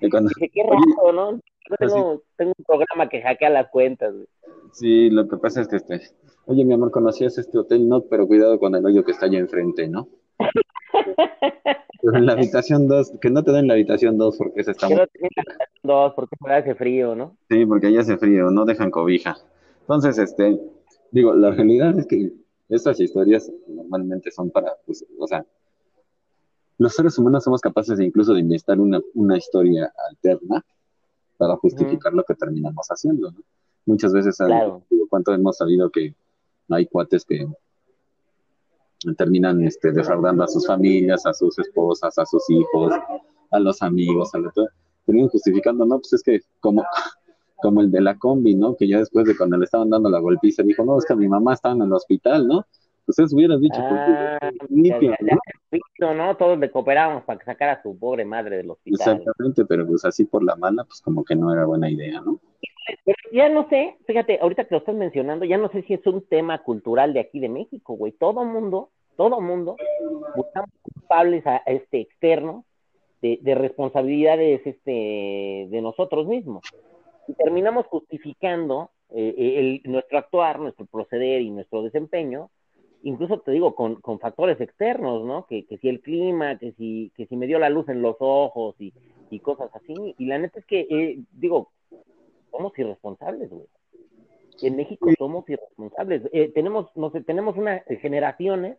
Y 0.00 0.08
cuando... 0.08 0.30
qué 0.38 0.62
raro, 0.62 1.12
¿no? 1.12 1.32
Yo 1.32 1.76
tengo, 1.78 2.22
tengo, 2.36 2.52
un 2.56 2.64
programa 2.64 3.08
que 3.08 3.22
hackea 3.22 3.50
las 3.50 3.68
cuentas, 3.68 4.12
güey. 4.14 4.26
Sí, 4.72 5.10
lo 5.10 5.28
que 5.28 5.36
pasa 5.36 5.60
es 5.60 5.68
que 5.68 5.76
este... 5.76 6.00
Oye, 6.46 6.64
mi 6.64 6.74
amor, 6.74 6.90
¿conocías 6.90 7.36
este 7.38 7.58
hotel? 7.58 7.88
No, 7.88 8.02
pero 8.02 8.26
cuidado 8.26 8.58
con 8.58 8.74
el 8.74 8.84
hoyo 8.84 9.04
que 9.04 9.12
está 9.12 9.26
allá 9.26 9.38
enfrente, 9.38 9.88
¿no? 9.88 10.08
Pero 12.02 12.16
en 12.16 12.26
la 12.26 12.32
habitación 12.32 12.88
2, 12.88 13.12
que 13.20 13.30
no 13.30 13.42
te 13.42 13.52
den 13.52 13.66
la 13.66 13.74
habitación 13.74 14.16
2 14.16 14.36
porque 14.36 14.64
se 14.64 14.70
está... 14.72 14.88
Que 14.88 14.94
no 14.94 15.06
te 15.06 15.18
den 15.18 15.30
la 15.36 15.42
habitación 15.42 15.80
2 15.82 16.12
porque 16.14 16.36
hace 16.52 16.74
frío, 16.74 17.14
¿no? 17.14 17.36
Sí, 17.48 17.66
porque 17.66 17.88
allá 17.88 18.00
hace 18.00 18.16
frío, 18.16 18.50
no 18.50 18.64
dejan 18.64 18.90
cobija. 18.90 19.36
Entonces, 19.82 20.18
este, 20.18 20.60
digo, 21.10 21.34
la 21.34 21.50
realidad 21.50 21.98
es 21.98 22.06
que 22.06 22.32
estas 22.68 23.00
historias 23.00 23.50
normalmente 23.66 24.30
son 24.30 24.50
para, 24.50 24.72
pues, 24.86 25.04
o 25.18 25.26
sea, 25.26 25.44
los 26.78 26.94
seres 26.94 27.18
humanos 27.18 27.44
somos 27.44 27.60
capaces 27.60 27.98
de 27.98 28.06
incluso 28.06 28.32
de 28.32 28.40
inventar 28.40 28.80
una, 28.80 29.00
una 29.14 29.36
historia 29.36 29.92
alterna 30.08 30.64
para 31.36 31.56
justificar 31.56 32.12
lo 32.12 32.22
que 32.24 32.34
terminamos 32.34 32.86
haciendo, 32.88 33.30
¿no? 33.30 33.40
Muchas 33.86 34.12
veces, 34.12 34.36
claro. 34.36 34.82
¿cuánto 35.08 35.34
hemos 35.34 35.56
sabido 35.56 35.90
que 35.90 36.14
hay 36.68 36.86
cuates 36.86 37.24
que 37.24 37.46
terminan 39.16 39.62
este, 39.62 39.92
defraudando 39.92 40.44
a 40.44 40.48
sus 40.48 40.66
familias, 40.66 41.24
a 41.26 41.32
sus 41.32 41.58
esposas, 41.58 42.16
a 42.18 42.26
sus 42.26 42.48
hijos, 42.50 42.92
a 43.50 43.58
los 43.58 43.82
amigos, 43.82 44.34
a 44.34 44.38
lo 44.38 44.50
todo, 44.52 44.68
terminan 45.06 45.30
justificando, 45.30 45.84
no, 45.84 45.98
pues 45.98 46.12
es 46.12 46.22
que 46.22 46.40
como, 46.60 46.84
como 47.56 47.80
el 47.80 47.90
de 47.90 48.00
la 48.00 48.18
combi, 48.18 48.54
¿no? 48.54 48.76
Que 48.76 48.88
ya 48.88 48.98
después 48.98 49.26
de 49.26 49.36
cuando 49.36 49.56
le 49.56 49.64
estaban 49.64 49.90
dando 49.90 50.10
la 50.10 50.18
golpiza, 50.18 50.62
dijo, 50.62 50.84
no, 50.84 50.98
es 50.98 51.04
que 51.04 51.16
mi 51.16 51.28
mamá 51.28 51.54
estaba 51.54 51.74
en 51.74 51.82
el 51.82 51.92
hospital, 51.92 52.46
¿no? 52.46 52.66
Ustedes 53.06 53.32
hubieran 53.32 53.60
dicho, 53.60 53.80
ah, 53.80 54.38
limpio, 54.68 55.14
¿no? 55.98 56.14
¿no? 56.14 56.36
Todos 56.36 56.58
le 56.58 56.70
cooperábamos 56.70 57.24
para 57.24 57.38
que 57.38 57.44
sacara 57.44 57.72
a 57.72 57.82
su 57.82 57.98
pobre 57.98 58.24
madre 58.24 58.58
del 58.58 58.70
hospital. 58.70 59.18
Exactamente, 59.18 59.64
pero 59.64 59.86
pues 59.86 60.04
así 60.04 60.26
por 60.26 60.44
la 60.44 60.54
mala, 60.54 60.84
pues 60.84 61.00
como 61.00 61.24
que 61.24 61.34
no 61.34 61.52
era 61.52 61.64
buena 61.64 61.90
idea, 61.90 62.20
¿no? 62.20 62.40
Ya 63.32 63.48
no 63.48 63.68
sé, 63.68 63.96
fíjate, 64.06 64.38
ahorita 64.40 64.64
que 64.64 64.74
lo 64.74 64.78
estás 64.78 64.94
mencionando, 64.94 65.44
ya 65.44 65.58
no 65.58 65.70
sé 65.70 65.82
si 65.82 65.94
es 65.94 66.06
un 66.06 66.22
tema 66.26 66.62
cultural 66.62 67.12
de 67.12 67.20
aquí 67.20 67.40
de 67.40 67.48
México, 67.48 67.94
güey. 67.94 68.12
Todo 68.12 68.44
mundo, 68.44 68.90
todo 69.16 69.40
mundo, 69.40 69.76
buscamos 70.34 70.70
culpables 70.82 71.46
a, 71.46 71.58
este 71.66 72.00
externo 72.00 72.64
de, 73.22 73.38
de, 73.42 73.54
responsabilidades 73.54 74.66
este, 74.66 75.68
de 75.70 75.80
nosotros 75.82 76.26
mismos. 76.26 76.62
Y 77.28 77.34
terminamos 77.34 77.86
justificando 77.86 78.90
eh, 79.10 79.80
el, 79.84 79.90
nuestro 79.90 80.18
actuar, 80.18 80.58
nuestro 80.58 80.86
proceder 80.86 81.42
y 81.42 81.50
nuestro 81.50 81.82
desempeño, 81.82 82.50
incluso 83.02 83.40
te 83.40 83.52
digo, 83.52 83.74
con, 83.74 83.96
con 83.96 84.18
factores 84.18 84.60
externos, 84.60 85.24
¿no? 85.24 85.46
Que, 85.46 85.64
que, 85.66 85.78
si 85.78 85.88
el 85.88 86.00
clima, 86.00 86.58
que 86.58 86.72
si, 86.72 87.12
que 87.16 87.26
si 87.26 87.36
me 87.36 87.46
dio 87.46 87.58
la 87.58 87.70
luz 87.70 87.88
en 87.88 88.02
los 88.02 88.16
ojos 88.20 88.74
y, 88.78 88.92
y 89.30 89.40
cosas 89.40 89.70
así. 89.74 90.14
Y 90.18 90.26
la 90.26 90.38
neta 90.38 90.60
es 90.60 90.66
que, 90.66 90.86
eh, 90.90 91.18
digo, 91.32 91.70
somos 92.50 92.78
irresponsables, 92.78 93.50
güey. 93.50 93.66
En 94.62 94.76
México 94.76 95.08
somos 95.18 95.48
irresponsables. 95.48 96.22
Eh, 96.32 96.52
tenemos, 96.54 96.90
no 96.94 97.10
sé, 97.10 97.22
tenemos 97.22 97.56
unas 97.56 97.82
generaciones 98.00 98.78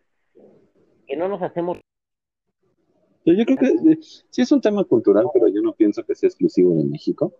que 1.06 1.16
no 1.16 1.28
nos 1.28 1.42
hacemos. 1.42 1.78
Yo 3.24 3.44
creo 3.44 3.56
que 3.56 3.66
eh, 3.66 3.98
sí 4.00 4.42
es 4.42 4.52
un 4.52 4.60
tema 4.60 4.84
cultural, 4.84 5.26
pero 5.32 5.48
yo 5.48 5.60
no 5.62 5.72
pienso 5.74 6.04
que 6.04 6.14
sea 6.14 6.28
exclusivo 6.28 6.74
de 6.74 6.84
México. 6.84 7.32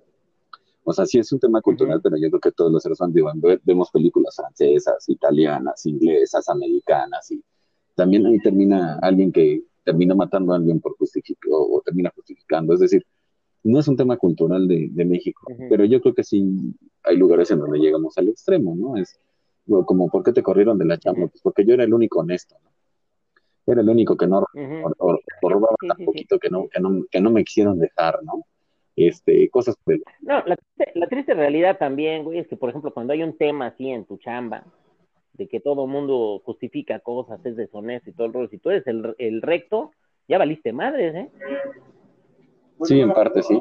O 0.84 0.92
sea, 0.92 1.06
sí 1.06 1.18
es 1.18 1.32
un 1.32 1.38
tema 1.38 1.60
cultural, 1.60 2.00
pero 2.02 2.16
yo 2.16 2.28
creo 2.30 2.40
que 2.40 2.52
todos 2.52 2.72
los 2.72 2.82
seres 2.82 3.00
humanos 3.00 3.60
vemos 3.62 3.90
películas 3.90 4.34
francesas, 4.34 5.08
italianas, 5.08 5.86
inglesas, 5.86 6.48
americanas, 6.48 7.30
y 7.30 7.44
también 7.94 8.26
ahí 8.26 8.40
termina 8.40 8.98
alguien 9.00 9.30
que 9.30 9.62
termina 9.84 10.16
matando 10.16 10.52
a 10.52 10.56
alguien 10.56 10.80
por 10.80 10.96
justificar 10.96 11.50
o 11.52 11.80
termina 11.84 12.12
justificando. 12.14 12.74
Es 12.74 12.80
decir, 12.80 13.06
no 13.64 13.78
es 13.78 13.88
un 13.88 13.96
tema 13.96 14.16
cultural 14.16 14.66
de, 14.66 15.04
México, 15.04 15.46
pero 15.68 15.84
yo 15.84 16.00
creo 16.00 16.14
que 16.14 16.24
sí 16.24 16.74
hay 17.04 17.16
lugares 17.16 17.50
en 17.50 17.60
donde 17.60 17.78
llegamos 17.78 18.18
al 18.18 18.28
extremo, 18.28 18.74
¿no? 18.74 18.96
Es 18.96 19.18
como, 19.86 20.08
¿por 20.08 20.22
qué 20.22 20.32
te 20.32 20.42
corrieron 20.42 20.78
de 20.78 20.84
la 20.84 20.98
chamba? 20.98 21.28
Pues 21.28 21.40
porque 21.42 21.64
yo 21.64 21.74
era 21.74 21.84
el 21.84 21.94
único 21.94 22.20
honesto, 22.20 22.56
¿no? 22.62 22.70
Era 23.64 23.80
el 23.80 23.88
único 23.88 24.16
que 24.16 24.26
no 24.26 24.44
robaba 25.42 25.76
tan 25.88 26.04
poquito 26.04 26.38
que 26.38 26.50
no, 26.50 26.68
que 26.68 26.80
no, 26.80 27.04
que 27.08 27.20
no 27.20 27.30
me 27.30 27.44
quisieron 27.44 27.78
dejar, 27.78 28.18
¿no? 28.24 28.44
Este, 28.96 29.48
cosas 29.48 29.76
pues. 29.84 30.00
No, 30.20 30.42
la, 30.44 30.56
la 30.94 31.06
triste 31.06 31.34
realidad 31.34 31.78
también, 31.78 32.24
güey, 32.24 32.40
es 32.40 32.48
que, 32.48 32.56
por 32.56 32.70
ejemplo, 32.70 32.92
cuando 32.92 33.12
hay 33.12 33.22
un 33.22 33.36
tema 33.38 33.68
así 33.68 33.88
en 33.88 34.04
tu 34.04 34.18
chamba, 34.18 34.64
de 35.34 35.48
que 35.48 35.60
todo 35.60 35.86
mundo 35.86 36.42
justifica 36.44 36.98
cosas, 36.98 37.44
es 37.46 37.56
deshonesto 37.56 38.10
y 38.10 38.12
todo 38.12 38.26
el 38.26 38.32
rollo, 38.32 38.48
si 38.48 38.58
tú 38.58 38.70
eres 38.70 38.86
el, 38.86 39.14
el 39.18 39.40
recto, 39.40 39.92
ya 40.28 40.38
valiste 40.38 40.72
madres, 40.72 41.14
¿eh? 41.14 41.28
Sí, 42.84 43.00
en 43.00 43.12
parte 43.12 43.42
sí. 43.42 43.60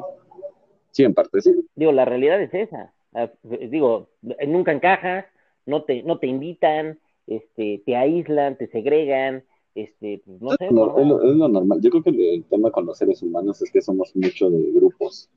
Sí, 0.90 1.04
en 1.04 1.14
parte 1.14 1.40
sí. 1.40 1.52
Digo, 1.74 1.92
la 1.92 2.04
realidad 2.04 2.40
es 2.40 2.52
esa. 2.52 2.92
Ah, 3.14 3.30
digo, 3.42 4.08
nunca 4.46 4.72
encajas, 4.72 5.26
no 5.66 5.84
te, 5.84 6.02
no 6.02 6.18
te 6.18 6.26
invitan, 6.26 6.98
este, 7.26 7.82
te 7.84 7.96
aíslan, 7.96 8.56
te 8.56 8.66
segregan, 8.68 9.44
este, 9.74 10.22
pues, 10.24 10.40
no 10.40 10.50
sé. 10.50 10.66
es, 10.66 10.72
lo, 10.72 11.48
normal. 11.48 11.80
Yo 11.80 11.90
creo 11.90 12.02
que 12.02 12.10
el, 12.10 12.44
tema 12.44 12.70
con 12.70 12.86
los 12.86 12.98
seres 12.98 13.22
humanos 13.22 13.60
es 13.62 13.70
que 13.70 13.80
somos 13.80 14.14
mucho 14.14 14.50
de 14.50 14.72
grupos 14.72 15.30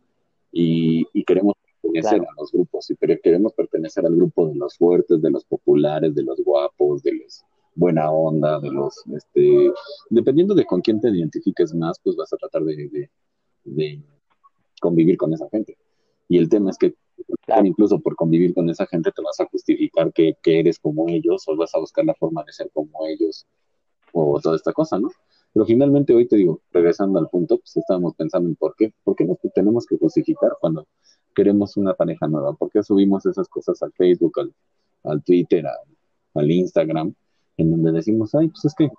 y, 0.51 1.05
queremos 1.23 1.55
pertenecer 1.81 2.21
a 2.21 2.33
los 2.37 2.51
grupos, 2.51 2.89
y 2.89 2.95
queremos 2.95 3.53
pertenecer 3.53 4.05
al 4.05 4.15
grupo 4.15 4.47
de 4.47 4.55
los 4.55 4.77
fuertes, 4.77 5.21
de 5.21 5.31
los 5.31 5.45
populares, 5.45 6.15
de 6.15 6.23
los 6.23 6.39
guapos, 6.43 7.03
de 7.03 7.13
los 7.13 7.45
buena 7.75 8.09
onda, 8.09 8.59
de 8.61 8.71
los, 8.71 9.03
este, 9.13 9.69
dependiendo 10.09 10.55
de 10.55 10.65
con 10.65 10.81
quién 10.81 11.01
te 11.01 11.09
identifiques 11.09 11.73
más, 11.73 11.99
pues 12.01 12.15
vas 12.15 12.31
a 12.31 12.37
tratar 12.37 12.63
de, 12.63 12.87
de 12.87 13.09
convivir 14.81 15.17
con 15.17 15.33
esa 15.33 15.49
gente. 15.49 15.77
Y 16.27 16.37
el 16.37 16.49
tema 16.49 16.71
es 16.71 16.77
que 16.77 16.95
incluso 17.63 17.99
por 17.99 18.15
convivir 18.15 18.53
con 18.53 18.69
esa 18.69 18.85
gente 18.87 19.11
te 19.11 19.21
vas 19.21 19.39
a 19.39 19.45
justificar 19.45 20.11
que, 20.11 20.35
que, 20.41 20.59
eres 20.59 20.79
como 20.79 21.07
ellos 21.07 21.43
o 21.47 21.55
vas 21.55 21.73
a 21.75 21.79
buscar 21.79 22.05
la 22.05 22.13
forma 22.15 22.43
de 22.43 22.51
ser 22.51 22.69
como 22.73 23.05
ellos 23.07 23.45
o 24.11 24.39
toda 24.41 24.55
esta 24.55 24.73
cosa, 24.73 24.99
¿no? 24.99 25.09
Pero 25.53 25.65
finalmente 25.65 26.13
hoy 26.13 26.27
te 26.27 26.35
digo, 26.35 26.61
regresando 26.71 27.17
al 27.17 27.29
punto, 27.29 27.57
pues 27.57 27.77
estábamos 27.77 28.13
pensando 28.15 28.49
en 28.49 28.55
por 28.55 28.75
qué, 28.75 28.93
por 29.03 29.15
qué 29.15 29.23
nos 29.23 29.37
tenemos 29.53 29.85
que 29.85 29.97
justificar 29.97 30.51
cuando 30.59 30.85
queremos 31.33 31.77
una 31.77 31.93
pareja 31.93 32.27
nueva, 32.27 32.53
por 32.53 32.69
qué 32.71 32.83
subimos 32.83 33.25
esas 33.25 33.47
cosas 33.47 33.81
al 33.81 33.93
Facebook, 33.93 34.33
al, 35.03 35.23
Twitter, 35.23 35.65
al 36.33 36.51
Instagram, 36.51 37.13
en 37.55 37.71
donde 37.71 37.93
decimos, 37.93 38.35
ay, 38.35 38.49
pues 38.49 38.65
es 38.65 38.75
que 38.75 38.89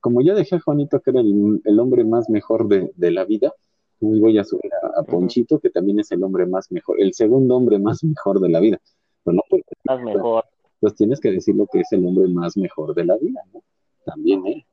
como 0.00 0.22
ya 0.22 0.34
dejé 0.34 0.56
a 0.56 0.60
Juanito 0.60 1.00
que 1.00 1.10
era 1.10 1.20
el, 1.20 1.80
hombre 1.80 2.04
más 2.04 2.28
mejor 2.30 2.68
de, 2.68 3.10
la 3.10 3.24
vida, 3.24 3.52
hoy 4.00 4.20
voy 4.20 4.38
a 4.38 4.44
subir 4.44 4.70
a, 4.96 5.02
Ponchito, 5.02 5.58
que 5.58 5.70
también 5.70 6.00
es 6.00 6.10
el 6.12 6.22
hombre 6.22 6.46
más 6.46 6.70
mejor, 6.70 7.00
el 7.00 7.12
segundo 7.14 7.56
hombre 7.56 7.78
más 7.78 8.02
mejor 8.04 8.40
de 8.40 8.48
la 8.48 8.60
vida. 8.60 8.78
Pero 9.24 9.36
no, 9.36 9.42
pues, 9.48 9.62
más 9.84 10.00
mejor. 10.02 10.44
Pues 10.80 10.94
tienes 10.94 11.20
que 11.20 11.30
decirlo 11.30 11.66
que 11.72 11.80
es 11.80 11.92
el 11.92 12.04
hombre 12.06 12.28
más 12.28 12.56
mejor 12.56 12.94
de 12.94 13.04
la 13.04 13.16
vida, 13.16 13.40
¿no? 13.52 13.62
También 14.04 14.46
él. 14.46 14.64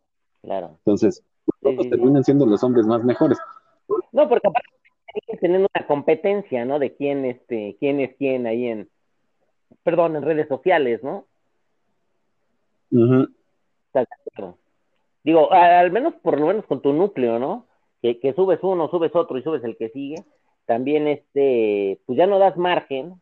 Claro. 0.42 0.72
Entonces, 0.80 1.24
todos 1.62 1.90
terminan 1.90 2.24
siendo 2.24 2.46
los 2.46 2.64
hombres 2.64 2.86
más 2.86 3.04
mejores. 3.04 3.38
No, 4.12 4.28
porque 4.28 4.48
aparte 4.48 4.70
tener 5.40 5.60
una 5.60 5.88
competencia, 5.88 6.66
¿no? 6.66 6.80
De 6.80 6.96
quién, 6.96 7.26
este, 7.26 7.76
quién 7.80 8.00
es 8.00 8.16
quién 8.18 8.48
ahí 8.48 8.68
en, 8.68 8.90
perdón, 9.84 10.16
en 10.16 10.24
redes 10.24 10.48
sociales, 10.48 11.04
¿no? 11.04 11.26
Digo, 15.24 15.52
al 15.52 15.92
menos 15.92 16.14
por 16.16 16.40
lo 16.40 16.48
menos 16.48 16.66
con 16.66 16.82
tu 16.82 16.94
núcleo, 16.94 17.40
¿no? 17.40 17.66
Que, 18.04 18.34
subes 18.36 18.60
uno, 18.62 18.90
subes 18.90 19.16
otro 19.16 19.38
y 19.38 19.44
subes 19.44 19.64
el 19.64 19.78
que 19.78 19.90
sigue. 19.90 20.24
También, 20.66 21.08
este, 21.08 22.00
pues 22.06 22.18
ya 22.18 22.28
no 22.28 22.38
das 22.38 22.58
margen, 22.58 23.16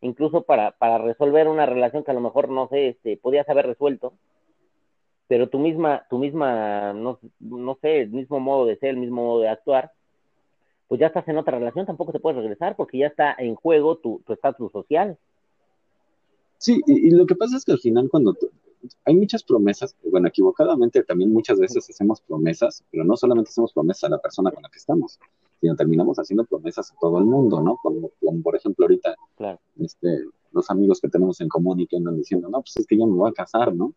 incluso 0.00 0.42
para, 0.42 0.72
para 0.72 0.98
resolver 0.98 1.48
una 1.48 1.64
relación 1.64 2.04
que 2.04 2.10
a 2.10 2.14
lo 2.14 2.20
mejor, 2.20 2.50
no 2.50 2.68
sé, 2.68 2.88
este, 2.88 3.16
podías 3.16 3.48
haber 3.48 3.66
resuelto 3.66 4.12
pero 5.28 5.50
tu 5.50 5.58
misma, 5.58 6.06
tu 6.08 6.18
misma, 6.18 6.94
no, 6.94 7.20
no 7.38 7.78
sé, 7.82 8.00
el 8.00 8.10
mismo 8.10 8.40
modo 8.40 8.64
de 8.64 8.78
ser, 8.78 8.90
el 8.90 8.96
mismo 8.96 9.22
modo 9.22 9.40
de 9.42 9.50
actuar, 9.50 9.92
pues 10.88 10.98
ya 10.98 11.08
estás 11.08 11.28
en 11.28 11.36
otra 11.36 11.58
relación, 11.58 11.84
tampoco 11.84 12.12
te 12.12 12.18
puedes 12.18 12.40
regresar 12.40 12.76
porque 12.76 12.96
ya 12.96 13.08
está 13.08 13.36
en 13.38 13.54
juego 13.54 13.98
tu 13.98 14.22
estatus 14.26 14.72
social. 14.72 15.18
Sí, 16.56 16.80
y, 16.86 17.10
lo 17.10 17.26
que 17.26 17.36
pasa 17.36 17.56
es 17.56 17.64
que 17.64 17.72
al 17.72 17.78
final 17.78 18.08
cuando 18.10 18.36
hay 19.04 19.16
muchas 19.16 19.42
promesas, 19.42 19.96
bueno, 20.10 20.28
equivocadamente 20.28 21.02
también 21.02 21.32
muchas 21.32 21.58
veces 21.58 21.88
hacemos 21.88 22.20
promesas, 22.20 22.84
pero 22.90 23.04
no 23.04 23.16
solamente 23.16 23.50
hacemos 23.50 23.72
promesas 23.72 24.04
a 24.04 24.10
la 24.10 24.18
persona 24.18 24.50
con 24.50 24.62
la 24.62 24.68
que 24.68 24.78
estamos, 24.78 25.18
sino 25.60 25.74
terminamos 25.76 26.18
haciendo 26.18 26.44
promesas 26.44 26.90
a 26.90 26.94
todo 27.00 27.18
el 27.18 27.24
mundo, 27.24 27.60
¿no? 27.60 27.76
Como, 27.82 28.10
por 28.42 28.56
ejemplo 28.56 28.84
ahorita, 28.84 29.16
este, 29.80 30.24
los 30.52 30.70
amigos 30.70 31.00
que 31.00 31.08
tenemos 31.08 31.40
en 31.40 31.48
común 31.48 31.80
y 31.80 31.86
que 31.86 31.96
andan 31.96 32.16
diciendo, 32.16 32.48
no, 32.48 32.60
pues 32.60 32.76
es 32.76 32.86
que 32.86 32.96
yo 32.96 33.06
me 33.06 33.14
voy 33.14 33.30
a 33.30 33.32
casar, 33.32 33.74
¿no? 33.74 33.94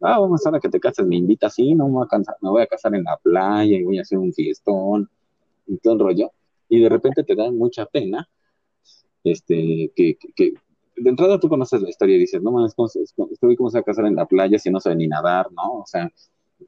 Ah, 0.00 0.18
vamos 0.20 0.46
a 0.46 0.60
que 0.60 0.68
te 0.68 0.80
cases, 0.80 1.06
me 1.06 1.16
invita, 1.16 1.50
sí, 1.50 1.74
no 1.74 1.86
me 1.86 1.94
voy, 1.94 2.04
a 2.04 2.08
casar, 2.08 2.36
me 2.40 2.50
voy 2.50 2.62
a 2.62 2.66
casar 2.66 2.94
en 2.94 3.04
la 3.04 3.16
playa 3.16 3.76
y 3.76 3.82
voy 3.82 3.98
a 3.98 4.02
hacer 4.02 4.18
un 4.18 4.32
fiestón 4.32 5.08
y 5.66 5.76
todo 5.78 5.94
el 5.94 6.00
rollo. 6.00 6.32
Y 6.68 6.80
de 6.80 6.88
repente 6.88 7.24
te 7.24 7.34
da 7.34 7.50
mucha 7.50 7.86
pena, 7.86 8.28
este, 9.24 9.90
que, 9.94 10.16
que, 10.36 10.54
de 11.00 11.10
entrada 11.10 11.38
tú 11.38 11.48
conoces 11.48 11.82
la 11.82 11.88
historia 11.88 12.16
y 12.16 12.20
dices, 12.20 12.42
no 12.42 12.52
mames, 12.52 12.74
¿cómo, 12.74 12.88
estoy 13.30 13.56
cómo 13.56 13.70
se 13.70 13.78
va 13.78 13.80
a 13.80 13.84
casar 13.84 14.06
en 14.06 14.16
la 14.16 14.26
playa 14.26 14.58
si 14.58 14.70
no 14.70 14.80
sabe 14.80 14.96
ni 14.96 15.08
nadar, 15.08 15.50
¿no? 15.52 15.80
O 15.80 15.86
sea, 15.86 16.10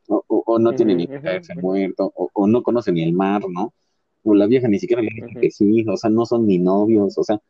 o, 0.08 0.58
no 0.58 0.72
tiene 0.74 0.94
ni 0.94 1.06
que 1.06 1.20
caerse 1.20 1.54
muerto, 1.56 2.12
o, 2.14 2.46
no 2.46 2.62
conoce 2.62 2.92
ni 2.92 3.02
el 3.02 3.12
mar, 3.12 3.42
¿no? 3.48 3.72
O 4.22 4.34
la 4.34 4.46
vieja 4.46 4.68
ni 4.68 4.78
siquiera 4.78 5.02
le 5.02 5.10
dice 5.14 5.40
que 5.40 5.50
sí, 5.50 5.84
o 5.88 5.96
sea, 5.96 6.10
no 6.10 6.26
son 6.26 6.46
ni 6.46 6.58
novios, 6.58 7.16
o 7.18 7.24
sea, 7.24 7.40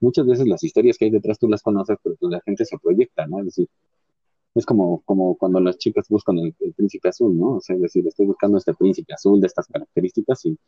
muchas 0.00 0.26
veces 0.26 0.46
las 0.46 0.62
historias 0.62 0.96
que 0.96 1.06
hay 1.06 1.10
detrás 1.10 1.38
tú 1.38 1.48
las 1.48 1.62
conoces, 1.62 1.98
pero 2.02 2.16
pues 2.18 2.32
la 2.32 2.40
gente 2.40 2.64
se 2.64 2.78
proyecta, 2.78 3.26
¿no? 3.26 3.40
Es 3.40 3.46
decir, 3.46 3.68
es 4.54 4.66
como, 4.66 5.00
como 5.02 5.36
cuando 5.36 5.60
las 5.60 5.78
chicas 5.78 6.06
buscan 6.08 6.38
el, 6.38 6.54
príncipe 6.74 7.08
azul, 7.08 7.36
¿no? 7.36 7.56
O 7.56 7.60
sea, 7.60 7.76
es 7.76 7.82
decir, 7.82 8.06
estoy 8.06 8.26
buscando 8.26 8.58
este 8.58 8.74
príncipe 8.74 9.14
azul 9.14 9.40
de 9.40 9.46
estas 9.46 9.66
características 9.66 10.44
y, 10.46 10.58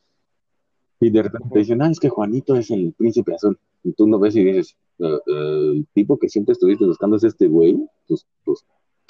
y 1.02 1.10
de 1.10 1.22
repente 1.22 1.48
te 1.52 1.58
dicen, 1.58 1.82
ah, 1.82 1.88
es 1.90 1.98
que 1.98 2.08
Juanito 2.08 2.56
es 2.56 2.70
el 2.70 2.92
príncipe 2.92 3.34
azul. 3.34 3.58
Y 3.82 3.92
tú 3.92 4.06
lo 4.06 4.18
ves 4.18 4.36
y 4.36 4.44
dices, 4.44 4.76
eh, 5.00 5.04
eh, 5.04 5.70
el 5.74 5.86
tipo 5.94 6.18
que 6.18 6.28
siempre 6.28 6.52
estuviste 6.52 6.84
buscando 6.84 7.16
es 7.16 7.24
este 7.24 7.48
güey, 7.48 7.76
pues, 8.06 8.26
pues 8.44 8.64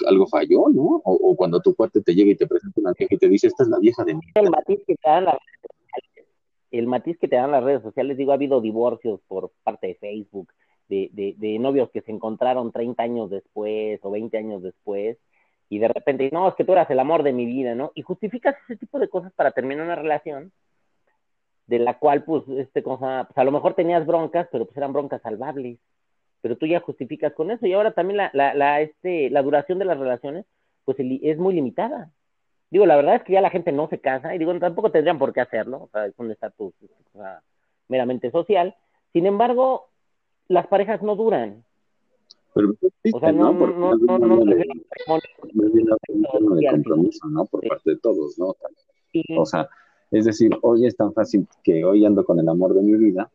algo 0.07 0.25
falló, 0.27 0.69
¿no? 0.69 1.01
O, 1.05 1.35
cuando 1.35 1.59
tu 1.61 1.75
cuate 1.75 2.01
te 2.01 2.15
llega 2.15 2.31
y 2.31 2.35
te 2.35 2.47
presenta 2.47 2.81
una 2.81 2.93
vieja 2.97 3.13
y 3.13 3.17
te 3.17 3.29
dice, 3.29 3.47
esta 3.47 3.63
es 3.63 3.69
la 3.69 3.79
vieja 3.79 4.03
de 4.03 4.15
mí. 4.15 4.21
El 4.33 4.49
matiz 4.49 4.79
que 4.87 4.95
te 4.95 5.09
dan 5.09 5.25
las 5.25 5.37
el 6.71 6.87
matiz 6.87 7.19
que 7.19 7.27
te 7.27 7.35
dan 7.35 7.51
las 7.51 7.63
redes 7.63 7.83
sociales, 7.83 8.17
digo, 8.17 8.31
ha 8.31 8.35
habido 8.35 8.59
divorcios 8.59 9.19
por 9.27 9.51
parte 9.63 9.85
de 9.87 9.95
Facebook, 9.95 10.51
de, 10.89 11.11
de, 11.13 11.35
de 11.37 11.59
novios 11.59 11.91
que 11.91 12.01
se 12.01 12.11
encontraron 12.11 12.71
30 12.71 13.03
años 13.03 13.29
después 13.29 13.99
o 14.01 14.09
20 14.09 14.35
años 14.39 14.63
después, 14.63 15.19
y 15.69 15.77
de 15.77 15.87
repente, 15.87 16.29
no, 16.33 16.49
es 16.49 16.55
que 16.55 16.65
tú 16.65 16.71
eras 16.71 16.89
el 16.89 16.99
amor 16.99 17.21
de 17.21 17.31
mi 17.31 17.45
vida, 17.45 17.75
¿no? 17.75 17.91
Y 17.93 18.01
justificas 18.01 18.55
ese 18.63 18.77
tipo 18.77 18.97
de 18.97 19.07
cosas 19.07 19.31
para 19.33 19.51
terminar 19.51 19.85
una 19.85 19.95
relación 19.95 20.51
de 21.67 21.79
la 21.79 21.99
cual, 21.99 22.23
pues, 22.23 22.43
este 22.49 22.83
cosa, 22.83 23.25
pues 23.27 23.37
a 23.37 23.43
lo 23.43 23.51
mejor 23.51 23.73
tenías 23.73 24.05
broncas, 24.05 24.47
pero 24.51 24.65
pues 24.65 24.77
eran 24.77 24.93
broncas 24.93 25.21
salvables, 25.21 25.79
pero 26.41 26.57
tú 26.57 26.65
ya 26.65 26.81
justificas 26.81 27.33
con 27.33 27.51
eso, 27.51 27.65
y 27.65 27.73
ahora 27.73 27.91
también 27.91 28.17
la, 28.17 28.31
la, 28.33 28.53
la, 28.53 28.81
este, 28.81 29.29
la 29.29 29.41
duración 29.41 29.79
de 29.79 29.85
las 29.85 29.97
relaciones, 29.97 30.45
pues 30.85 30.97
es 30.99 31.37
muy 31.37 31.53
limitada. 31.53 32.11
Digo, 32.69 32.85
la 32.85 32.95
verdad 32.95 33.15
es 33.15 33.23
que 33.23 33.33
ya 33.33 33.41
la 33.41 33.51
gente 33.51 33.71
no 33.71 33.87
se 33.87 33.99
casa 33.99 34.33
y 34.33 34.39
digo, 34.39 34.57
tampoco 34.59 34.91
tendrían 34.91 35.19
por 35.19 35.31
qué 35.31 35.41
hacerlo, 35.41 35.83
o 35.83 35.89
sea, 35.89 36.07
es 36.07 36.13
un 36.17 36.31
estatus 36.31 36.73
meramente 37.87 38.31
social. 38.31 38.75
Sin 39.13 39.25
embargo, 39.25 39.89
las 40.47 40.67
parejas 40.67 41.01
no 41.01 41.15
duran. 41.15 41.63
Pero 42.55 42.73
o 43.13 43.19
sea, 43.19 43.31
no, 43.31 43.53
no, 43.53 43.67
no, 43.67 43.95
no, 43.95 44.17
no, 44.17 44.35
no, 44.37 44.45
de 44.45 44.65
¿no? 47.29 47.45
Por 47.45 47.67
parte 47.67 47.91
de 47.91 47.97
todos, 47.97 48.37
¿no? 48.37 48.55
O 49.37 49.45
sea, 49.45 49.69
es 50.13 50.25
decir, 50.25 50.51
hoy 50.61 50.85
es 50.85 50.95
tan 50.95 51.13
fácil 51.13 51.47
que 51.63 51.83
hoy 51.83 52.05
ando 52.05 52.23
con 52.23 52.39
el 52.39 52.47
amor 52.47 52.73
de 52.73 52.81
mi 52.81 52.95
vida, 52.95 53.29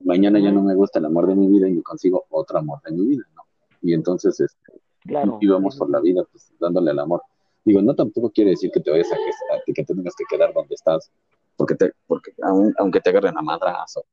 mañana 0.00 0.38
ya 0.38 0.50
no 0.50 0.62
me 0.62 0.74
gusta 0.74 0.98
el 0.98 1.04
amor 1.04 1.26
de 1.26 1.36
mi 1.36 1.46
vida 1.48 1.68
y 1.68 1.72
me 1.72 1.82
consigo 1.82 2.24
otro 2.30 2.58
amor 2.58 2.80
de 2.82 2.92
mi 2.92 3.06
vida, 3.06 3.24
¿no? 3.34 3.42
Y 3.82 3.94
entonces, 3.94 4.40
este, 4.40 4.80
claro. 5.00 5.38
y 5.40 5.46
vamos 5.46 5.76
por 5.76 5.90
la 5.90 6.00
vida, 6.00 6.24
pues, 6.30 6.52
dándole 6.58 6.90
el 6.90 6.98
amor 6.98 7.22
Digo, 7.64 7.80
no 7.80 7.94
tampoco 7.94 8.30
quiere 8.30 8.50
decir 8.50 8.70
que 8.70 8.80
te 8.80 8.90
vayas 8.90 9.10
a 9.10 9.16
que, 9.64 9.72
que 9.72 9.84
te 9.84 9.94
tengas 9.94 10.14
que 10.14 10.24
quedar 10.28 10.52
donde 10.52 10.74
estás, 10.74 11.10
porque 11.56 11.74
te, 11.74 11.92
porque 12.06 12.32
aunque 12.78 13.00
te 13.00 13.10
agarren 13.10 13.38
a 13.38 13.42
madrazo. 13.42 14.04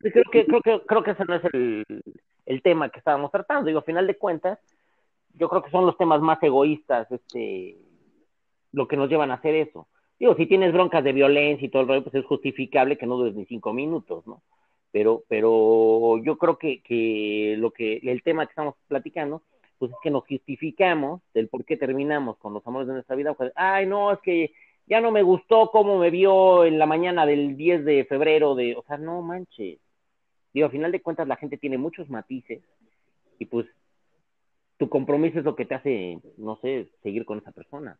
creo 0.00 0.24
que, 0.32 0.46
creo 0.46 0.60
que, 0.62 0.82
creo 0.84 1.02
que 1.04 1.12
ese 1.12 1.24
no 1.24 1.34
es 1.36 1.44
el, 1.52 1.84
el 2.46 2.62
tema 2.62 2.90
que 2.90 2.98
estábamos 2.98 3.30
tratando. 3.30 3.66
Digo, 3.66 3.78
a 3.78 3.82
final 3.82 4.06
de 4.08 4.18
cuentas, 4.18 4.58
yo 5.34 5.48
creo 5.48 5.62
que 5.62 5.70
son 5.70 5.86
los 5.86 5.96
temas 5.96 6.20
más 6.20 6.42
egoístas, 6.42 7.10
este, 7.12 7.78
lo 8.72 8.88
que 8.88 8.96
nos 8.96 9.08
llevan 9.08 9.30
a 9.30 9.34
hacer 9.34 9.54
eso. 9.54 9.88
Digo, 10.18 10.34
si 10.34 10.46
tienes 10.46 10.72
broncas 10.72 11.04
de 11.04 11.12
violencia 11.12 11.66
y 11.66 11.70
todo 11.70 11.82
el 11.82 11.88
rollo, 11.88 12.02
pues 12.02 12.14
es 12.16 12.24
justificable 12.24 12.98
que 12.98 13.06
no 13.06 13.16
dures 13.16 13.34
ni 13.34 13.46
cinco 13.46 13.72
minutos, 13.72 14.26
¿no? 14.26 14.42
Pero, 14.90 15.22
pero 15.28 16.18
yo 16.24 16.38
creo 16.38 16.58
que, 16.58 16.82
que 16.82 17.56
lo 17.58 17.70
que, 17.70 18.00
el 18.02 18.22
tema 18.22 18.46
que 18.46 18.50
estamos 18.50 18.74
platicando 18.88 19.42
pues 19.78 19.92
es 19.92 19.98
que 20.02 20.10
nos 20.10 20.26
justificamos 20.26 21.22
del 21.34 21.48
por 21.48 21.64
qué 21.64 21.76
terminamos 21.76 22.36
con 22.38 22.52
los 22.52 22.66
amores 22.66 22.88
de 22.88 22.94
nuestra 22.94 23.16
vida. 23.16 23.34
Pues, 23.34 23.52
ay, 23.54 23.86
no, 23.86 24.12
es 24.12 24.18
que 24.20 24.52
ya 24.86 25.00
no 25.00 25.10
me 25.10 25.22
gustó 25.22 25.70
cómo 25.70 25.98
me 25.98 26.10
vio 26.10 26.64
en 26.64 26.78
la 26.78 26.86
mañana 26.86 27.26
del 27.26 27.56
10 27.56 27.84
de 27.84 28.04
febrero 28.04 28.54
de, 28.54 28.74
o 28.76 28.82
sea, 28.82 28.96
no 28.96 29.22
manches. 29.22 29.78
Digo, 30.52 30.66
a 30.66 30.70
final 30.70 30.90
de 30.92 31.02
cuentas 31.02 31.28
la 31.28 31.36
gente 31.36 31.58
tiene 31.58 31.78
muchos 31.78 32.08
matices 32.10 32.62
y 33.38 33.46
pues 33.46 33.66
tu 34.78 34.88
compromiso 34.88 35.38
es 35.38 35.44
lo 35.44 35.54
que 35.54 35.66
te 35.66 35.74
hace, 35.74 36.20
no 36.36 36.56
sé, 36.56 36.88
seguir 37.02 37.24
con 37.24 37.38
esa 37.38 37.52
persona, 37.52 37.98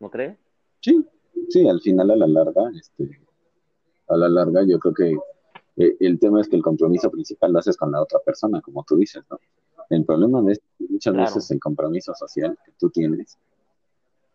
¿no 0.00 0.10
crees? 0.10 0.36
Sí, 0.80 1.06
sí, 1.48 1.68
al 1.68 1.80
final 1.80 2.10
a 2.10 2.16
la 2.16 2.26
larga, 2.26 2.70
este, 2.74 3.20
a 4.08 4.16
la 4.16 4.28
larga 4.28 4.62
yo 4.66 4.78
creo 4.78 4.94
que 4.94 5.12
eh, 5.76 5.96
el 6.00 6.18
tema 6.18 6.40
es 6.40 6.48
que 6.48 6.56
el 6.56 6.62
compromiso 6.62 7.10
principal 7.10 7.52
lo 7.52 7.58
haces 7.60 7.76
con 7.76 7.92
la 7.92 8.02
otra 8.02 8.18
persona, 8.24 8.60
como 8.60 8.82
tú 8.84 8.96
dices, 8.96 9.22
¿no? 9.30 9.38
El 9.88 10.04
problema 10.04 10.42
de 10.42 10.52
esto, 10.52 10.66
muchas 10.88 11.14
veces 11.14 11.50
el 11.50 11.60
compromiso 11.60 12.14
social 12.14 12.56
que 12.64 12.72
tú 12.78 12.90
tienes, 12.90 13.38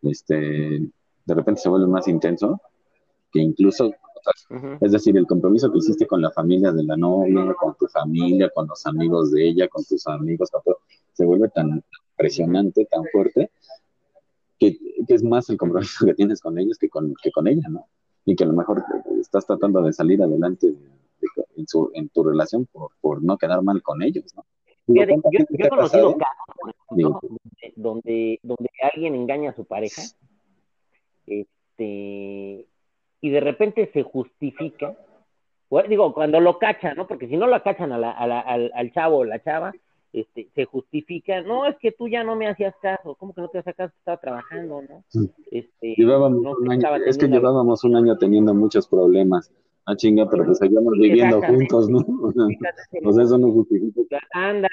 este, 0.01 0.35
de 0.35 1.33
repente 1.33 1.61
se 1.61 1.69
vuelve 1.69 1.87
más 1.87 2.07
intenso 2.07 2.61
que 3.31 3.39
incluso, 3.39 3.91
es 4.81 4.91
decir, 4.91 5.17
el 5.17 5.27
compromiso 5.27 5.71
que 5.71 5.79
hiciste 5.79 6.07
con 6.07 6.21
la 6.21 6.31
familia 6.31 6.71
de 6.71 6.83
la 6.83 6.95
novia, 6.95 7.53
con 7.59 7.75
tu 7.75 7.87
familia, 7.87 8.49
con 8.53 8.67
los 8.67 8.85
amigos 8.85 9.31
de 9.31 9.49
ella, 9.49 9.67
con 9.67 9.83
tus 9.83 10.07
amigos, 10.07 10.49
se 11.13 11.25
vuelve 11.25 11.49
tan 11.49 11.83
presionante, 12.15 12.85
tan 12.85 13.03
fuerte, 13.11 13.51
que, 14.59 14.77
es 15.07 15.23
más 15.23 15.49
el 15.49 15.57
compromiso 15.57 16.05
que 16.05 16.13
tienes 16.13 16.41
con 16.41 16.57
ellos 16.57 16.77
que 16.77 16.89
con, 16.89 17.13
que 17.21 17.31
con 17.31 17.47
ella, 17.47 17.67
¿no? 17.69 17.87
Y 18.25 18.35
que 18.35 18.43
a 18.43 18.47
lo 18.47 18.53
mejor 18.53 18.83
estás 19.19 19.45
tratando 19.45 19.81
de 19.81 19.93
salir 19.93 20.21
adelante 20.21 20.73
en, 21.55 21.67
su, 21.67 21.91
en 21.93 22.09
tu 22.09 22.23
relación 22.23 22.65
por, 22.65 22.91
por 23.01 23.23
no 23.23 23.37
quedar 23.37 23.61
mal 23.61 23.81
con 23.81 24.01
ellos, 24.01 24.33
¿no? 24.35 24.45
yo, 24.87 25.01
he 25.03 25.69
conocido 25.69 26.15
casos, 26.15 27.19
donde, 27.75 28.39
donde 28.43 28.69
alguien 28.93 29.15
engaña 29.15 29.49
a 29.49 29.55
su 29.55 29.65
pareja 29.65 30.03
este, 31.25 32.67
y 33.21 33.29
de 33.29 33.39
repente 33.39 33.89
se 33.93 34.03
justifica 34.03 34.95
digo, 35.89 36.13
cuando 36.13 36.39
lo 36.39 36.57
cachan, 36.57 36.95
¿no? 36.95 37.07
Porque 37.07 37.27
si 37.27 37.37
no 37.37 37.47
lo 37.47 37.61
cachan 37.61 37.91
a 37.91 37.97
la, 37.97 38.11
al, 38.11 38.71
al 38.73 38.93
chavo 38.93 39.17
o 39.17 39.25
la 39.25 39.43
chava, 39.43 39.73
este, 40.15 40.47
se 40.55 40.63
justifica, 40.63 41.41
no, 41.41 41.65
es 41.65 41.75
que 41.77 41.91
tú 41.91 42.07
ya 42.07 42.23
no 42.23 42.37
me 42.37 42.47
hacías 42.47 42.73
caso, 42.81 43.15
¿cómo 43.15 43.33
que 43.33 43.41
no 43.41 43.49
te 43.49 43.59
hacías 43.59 43.75
caso? 43.75 43.93
Estaba 43.97 44.15
trabajando, 44.17 44.81
¿no? 44.81 45.03
Este, 45.51 45.93
llevábamos 45.97 46.57
un 46.57 46.71
año, 46.71 46.95
es 47.05 47.17
que 47.17 47.27
llevábamos 47.27 47.83
un 47.83 47.97
año 47.97 48.17
teniendo 48.17 48.53
muchos 48.53 48.87
problemas. 48.87 49.51
Ah, 49.85 49.93
chinga, 49.97 50.29
pero 50.29 50.45
pues 50.45 50.57
seguíamos 50.57 50.93
viviendo 50.93 51.41
juntos, 51.41 51.89
¿no? 51.89 51.99
O 53.05 53.11
sea, 53.11 53.23
eso 53.25 53.37
no 53.37 53.51
justifica. 53.51 54.19
Anda, 54.33 54.69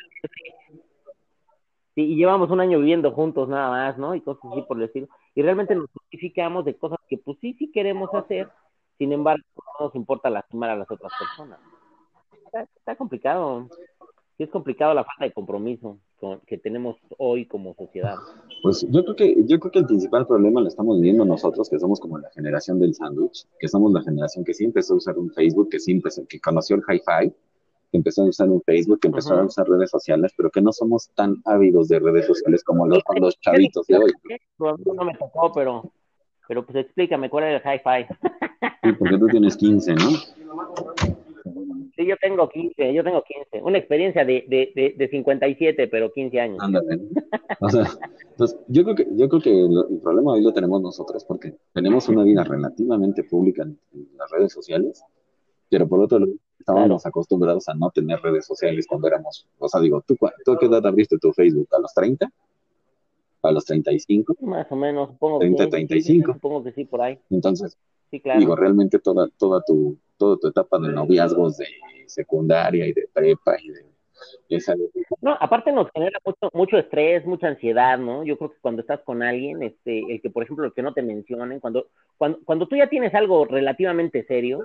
sí, 1.96 2.02
y 2.02 2.14
llevamos 2.14 2.48
un 2.52 2.60
año 2.60 2.78
viviendo 2.78 3.10
juntos 3.10 3.48
nada 3.48 3.68
más, 3.68 3.98
¿no? 3.98 4.14
Y 4.14 4.20
cosas 4.20 4.44
así 4.52 4.62
por 4.62 4.78
decirlo. 4.78 5.08
Y 5.34 5.42
realmente 5.42 5.74
nos 5.74 5.90
justificamos 5.90 6.64
de 6.64 6.76
cosas 6.76 7.00
que 7.08 7.18
pues 7.18 7.36
sí, 7.40 7.54
sí 7.58 7.72
queremos 7.72 8.14
hacer, 8.14 8.48
sin 8.96 9.12
embargo, 9.12 9.42
no 9.56 9.86
nos 9.86 9.94
importa 9.96 10.30
lastimar 10.30 10.70
a 10.70 10.76
las 10.76 10.88
otras 10.88 11.12
personas. 11.18 11.58
está 12.76 12.94
complicado 12.94 13.68
es 14.42 14.50
complicado 14.50 14.94
la 14.94 15.04
falta 15.04 15.24
de 15.24 15.32
compromiso 15.32 15.98
que 16.46 16.56
tenemos 16.58 16.96
hoy 17.18 17.46
como 17.46 17.74
sociedad. 17.74 18.16
Pues 18.62 18.86
yo 18.88 19.02
creo 19.02 19.16
que 19.16 19.36
yo 19.44 19.58
creo 19.58 19.72
que 19.72 19.78
el 19.80 19.86
principal 19.86 20.26
problema 20.26 20.60
lo 20.60 20.68
estamos 20.68 20.96
viviendo 20.96 21.24
nosotros, 21.24 21.68
que 21.68 21.78
somos 21.78 21.98
como 21.98 22.18
la 22.18 22.30
generación 22.30 22.78
del 22.78 22.94
sándwich, 22.94 23.46
que 23.58 23.68
somos 23.68 23.92
la 23.92 24.02
generación 24.02 24.44
que 24.44 24.54
sí 24.54 24.64
empezó 24.64 24.94
a 24.94 24.96
usar 24.98 25.18
un 25.18 25.30
Facebook, 25.30 25.70
que 25.70 25.80
sí 25.80 25.92
empezó, 25.92 26.24
que 26.28 26.38
conoció 26.40 26.76
el 26.76 26.82
hi-fi, 26.82 27.30
que 27.90 27.98
empezó 27.98 28.22
a 28.22 28.26
usar 28.26 28.48
un 28.48 28.62
Facebook, 28.62 29.00
que 29.00 29.08
empezó 29.08 29.34
a 29.34 29.44
usar 29.44 29.68
redes 29.68 29.90
sociales, 29.90 30.32
pero 30.36 30.50
que 30.50 30.60
no 30.60 30.72
somos 30.72 31.10
tan 31.14 31.36
ávidos 31.44 31.88
de 31.88 31.98
redes 31.98 32.26
sociales 32.26 32.62
como 32.62 32.86
los, 32.86 33.02
los 33.20 33.40
chavitos 33.40 33.86
de 33.86 33.98
hoy. 33.98 34.12
No 34.58 35.04
me 35.04 35.14
tocó, 35.14 35.52
pero, 35.52 35.92
pero 36.46 36.64
pues 36.64 36.84
explícame 36.84 37.28
cuál 37.28 37.44
es 37.44 37.62
el 37.64 37.72
hi-fi. 37.72 38.06
Sí, 38.84 38.92
porque 38.98 39.18
tú 39.18 39.26
tienes 39.26 39.56
15, 39.56 39.94
¿no? 39.94 40.10
Sí, 41.96 42.06
yo 42.06 42.16
tengo 42.16 42.48
15, 42.48 42.94
yo 42.94 43.04
tengo 43.04 43.22
15. 43.22 43.62
Una 43.62 43.78
experiencia 43.78 44.24
de, 44.24 44.44
de, 44.48 44.94
de, 44.96 45.08
57, 45.08 45.88
pero 45.88 46.10
15 46.10 46.40
años. 46.40 46.58
O 47.60 47.68
sea, 47.68 47.84
pues, 48.36 48.56
yo 48.68 48.82
creo 48.84 48.96
que, 48.96 49.06
yo 49.12 49.28
creo 49.28 49.42
que 49.42 49.60
el 49.60 50.00
problema 50.02 50.32
hoy 50.32 50.42
lo 50.42 50.52
tenemos 50.52 50.80
nosotros 50.80 51.24
porque 51.24 51.54
tenemos 51.74 52.08
una 52.08 52.22
vida 52.22 52.44
relativamente 52.44 53.24
pública 53.24 53.62
en, 53.62 53.78
las 54.16 54.30
redes 54.30 54.52
sociales, 54.52 55.04
pero 55.68 55.86
por 55.86 56.00
otro 56.00 56.20
lado, 56.20 56.32
estábamos 56.58 57.04
acostumbrados 57.04 57.68
a 57.68 57.74
no 57.74 57.90
tener 57.90 58.20
redes 58.20 58.46
sociales 58.46 58.86
cuando 58.88 59.08
éramos, 59.08 59.46
o 59.58 59.68
sea, 59.68 59.80
digo, 59.80 60.02
¿tú, 60.06 60.16
¿tú 60.44 60.52
a 60.52 60.58
qué 60.58 60.66
edad 60.66 60.86
abriste 60.86 61.18
tu 61.18 61.32
Facebook? 61.32 61.68
¿A 61.72 61.78
los 61.78 61.92
30? 61.92 62.30
¿A 63.42 63.52
los 63.52 63.64
35? 63.64 64.36
Más 64.42 64.70
o 64.70 64.76
menos, 64.76 65.10
supongo 65.10 65.40
30, 65.40 65.68
35. 65.68 66.32
supongo 66.34 66.64
que 66.64 66.72
sí, 66.72 66.84
por 66.84 67.02
ahí. 67.02 67.18
Entonces, 67.28 67.76
digo, 68.10 68.56
realmente 68.56 68.98
toda, 68.98 69.28
toda 69.38 69.62
tu 69.64 69.96
toda 70.22 70.36
tu 70.36 70.46
etapa 70.46 70.78
de 70.78 70.92
noviazgos 70.92 71.56
de 71.56 71.66
secundaria 72.06 72.86
y 72.86 72.92
de 72.92 73.08
prepa 73.12 73.56
y 73.60 73.70
de 73.70 73.92
esa 74.50 74.76
no 75.20 75.36
aparte 75.40 75.72
nos 75.72 75.90
genera 75.92 76.16
mucho 76.24 76.48
mucho 76.52 76.78
estrés 76.78 77.26
mucha 77.26 77.48
ansiedad 77.48 77.98
no 77.98 78.22
yo 78.22 78.38
creo 78.38 78.52
que 78.52 78.60
cuando 78.60 78.82
estás 78.82 79.00
con 79.00 79.20
alguien 79.24 79.64
este 79.64 79.98
el 80.08 80.22
que 80.22 80.30
por 80.30 80.44
ejemplo 80.44 80.64
el 80.64 80.72
que 80.72 80.82
no 80.82 80.94
te 80.94 81.02
mencionen 81.02 81.58
cuando 81.58 81.88
cuando 82.16 82.38
cuando 82.44 82.68
tú 82.68 82.76
ya 82.76 82.88
tienes 82.88 83.12
algo 83.14 83.46
relativamente 83.46 84.24
serio 84.26 84.60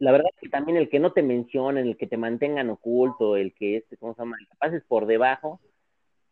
la 0.00 0.10
verdad 0.10 0.30
es 0.34 0.40
que 0.40 0.48
también 0.48 0.78
el 0.78 0.88
que 0.88 0.98
no 0.98 1.12
te 1.12 1.22
mencionen 1.22 1.86
el 1.86 1.96
que 1.96 2.08
te 2.08 2.16
mantengan 2.16 2.70
oculto 2.70 3.36
el 3.36 3.54
que 3.54 3.76
este 3.76 3.96
cómo 3.98 4.14
se 4.14 4.22
llama 4.22 4.36
el 4.40 4.48
que 4.48 4.56
pases 4.56 4.82
por 4.88 5.06
debajo 5.06 5.60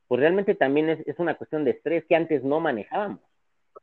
pues 0.08 0.20
realmente 0.20 0.56
también 0.56 0.88
es, 0.88 1.06
es 1.06 1.20
una 1.20 1.36
cuestión 1.36 1.64
de 1.64 1.70
estrés 1.70 2.04
que 2.06 2.16
antes 2.16 2.42
no 2.42 2.58
manejábamos 2.58 3.20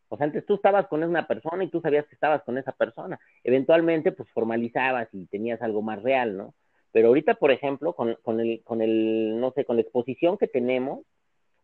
o 0.10 0.18
sea, 0.18 0.26
antes 0.26 0.46
tú 0.46 0.56
estabas 0.56 0.88
con 0.88 1.04
una 1.04 1.28
persona 1.28 1.64
y 1.64 1.70
tú 1.70 1.82
sabías 1.82 2.06
que 2.08 2.16
estabas 2.16 2.44
con 2.44 2.58
esa 2.58 2.72
persona. 2.72 3.20
Eventualmente, 3.44 4.12
pues 4.12 4.30
formalizabas 4.32 5.08
y 5.14 5.26
tenías 5.28 5.62
algo 5.62 5.82
más 5.82 6.02
real, 6.04 6.38
¿no? 6.38 6.54
Pero 6.92 7.10
ahorita, 7.10 7.36
por 7.36 7.52
ejemplo, 7.52 7.94
con, 7.94 8.10
el, 8.40 8.62
con 8.64 8.82
el, 8.82 9.40
no 9.40 9.52
sé, 9.52 9.66
con 9.66 9.76
la 9.76 9.82
exposición 9.82 10.38
que 10.38 10.48
tenemos, 10.48 11.02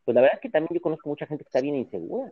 pues 0.04 0.16
la 0.16 0.22
verdad 0.22 0.36
es 0.36 0.42
que 0.42 0.50
también 0.50 0.74
yo 0.74 0.82
conozco 0.82 1.08
mucha 1.10 1.26
gente 1.26 1.44
que 1.44 1.48
está 1.48 1.62
bien 1.62 1.76
insegura. 1.76 2.32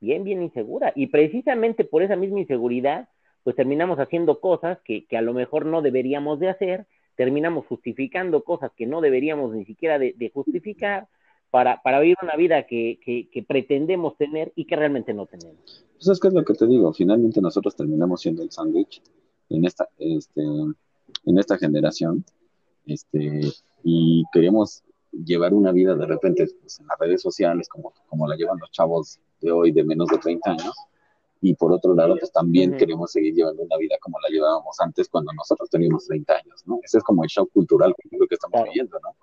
Bien, 0.00 0.22
bien 0.22 0.42
insegura. 0.42 0.92
Y 0.94 1.08
precisamente 1.08 1.84
por 1.84 2.02
esa 2.02 2.14
misma 2.14 2.40
inseguridad, 2.40 3.08
pues 3.42 3.56
terminamos 3.56 3.98
haciendo 3.98 4.40
cosas 4.40 4.78
que, 4.84 5.06
que 5.06 5.16
a 5.16 5.22
lo 5.22 5.32
mejor 5.32 5.66
no 5.66 5.82
deberíamos 5.82 6.38
de 6.40 6.50
hacer, 6.50 6.86
terminamos 7.16 7.66
justificando 7.66 8.44
cosas 8.44 8.70
que 8.76 8.86
no 8.86 9.00
deberíamos 9.00 9.52
ni 9.54 9.64
siquiera 9.64 9.98
de, 9.98 10.14
de 10.16 10.30
justificar, 10.30 11.08
para, 11.54 11.80
para 11.80 12.00
vivir 12.00 12.16
una 12.20 12.34
vida 12.34 12.66
que, 12.66 12.98
que, 13.00 13.42
pretendemos 13.44 14.16
tener 14.16 14.52
y 14.56 14.64
que 14.64 14.74
realmente 14.74 15.14
no 15.14 15.26
tenemos. 15.26 15.86
Pues 15.92 16.08
es 16.08 16.18
que 16.18 16.26
es 16.26 16.34
lo 16.34 16.44
que 16.44 16.52
te 16.52 16.66
digo, 16.66 16.92
finalmente 16.92 17.40
nosotros 17.40 17.76
terminamos 17.76 18.22
siendo 18.22 18.42
el 18.42 18.50
sándwich 18.50 19.00
en 19.50 19.64
esta, 19.64 19.88
este, 19.96 20.42
en 20.42 21.38
esta 21.38 21.56
generación, 21.56 22.24
este, 22.86 23.40
y 23.84 24.24
queremos 24.32 24.82
llevar 25.12 25.54
una 25.54 25.70
vida 25.70 25.94
de 25.94 26.06
repente 26.06 26.48
pues, 26.60 26.80
en 26.80 26.88
las 26.88 26.98
redes 26.98 27.22
sociales 27.22 27.68
como, 27.68 27.92
como 28.08 28.26
la 28.26 28.34
llevan 28.34 28.58
los 28.58 28.72
chavos 28.72 29.20
de 29.40 29.52
hoy 29.52 29.70
de 29.70 29.84
menos 29.84 30.08
de 30.08 30.18
30 30.18 30.50
años, 30.50 30.74
y 31.40 31.54
por 31.54 31.72
otro 31.72 31.94
lado, 31.94 32.16
pues 32.18 32.32
también 32.32 32.76
queremos 32.76 33.12
seguir 33.12 33.32
llevando 33.32 33.62
una 33.62 33.76
vida 33.76 33.94
como 34.00 34.18
la 34.18 34.28
llevábamos 34.28 34.80
antes 34.80 35.08
cuando 35.08 35.32
nosotros 35.32 35.70
teníamos 35.70 36.04
30 36.08 36.32
años, 36.32 36.64
¿no? 36.66 36.80
Ese 36.82 36.98
es 36.98 37.04
como 37.04 37.22
el 37.22 37.28
shock 37.28 37.52
cultural 37.52 37.94
que 37.96 38.34
estamos 38.34 38.64
viviendo, 38.64 38.98
¿no? 39.00 39.14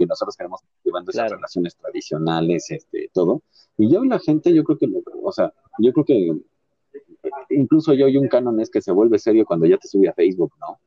Que 0.00 0.06
nosotros 0.06 0.34
queremos 0.34 0.60
llevando 0.82 1.10
esas 1.10 1.30
relaciones 1.30 1.76
tradicionales, 1.76 2.70
este, 2.70 3.10
todo. 3.12 3.42
Y 3.76 3.92
yo 3.92 4.02
la 4.04 4.18
gente, 4.18 4.54
yo 4.54 4.64
creo 4.64 4.78
que, 4.78 4.88
o 5.22 5.32
sea, 5.32 5.52
yo 5.78 5.92
creo 5.92 6.04
que 6.06 6.32
incluso 7.50 7.92
yo 7.92 8.06
hay 8.06 8.16
un 8.16 8.28
canon 8.28 8.58
es 8.60 8.70
que 8.70 8.80
se 8.80 8.92
vuelve 8.92 9.18
serio 9.18 9.44
cuando 9.44 9.66
ya 9.66 9.76
te 9.76 9.88
sube 9.88 10.08
a 10.08 10.14
Facebook, 10.14 10.54
¿no? 10.58 10.80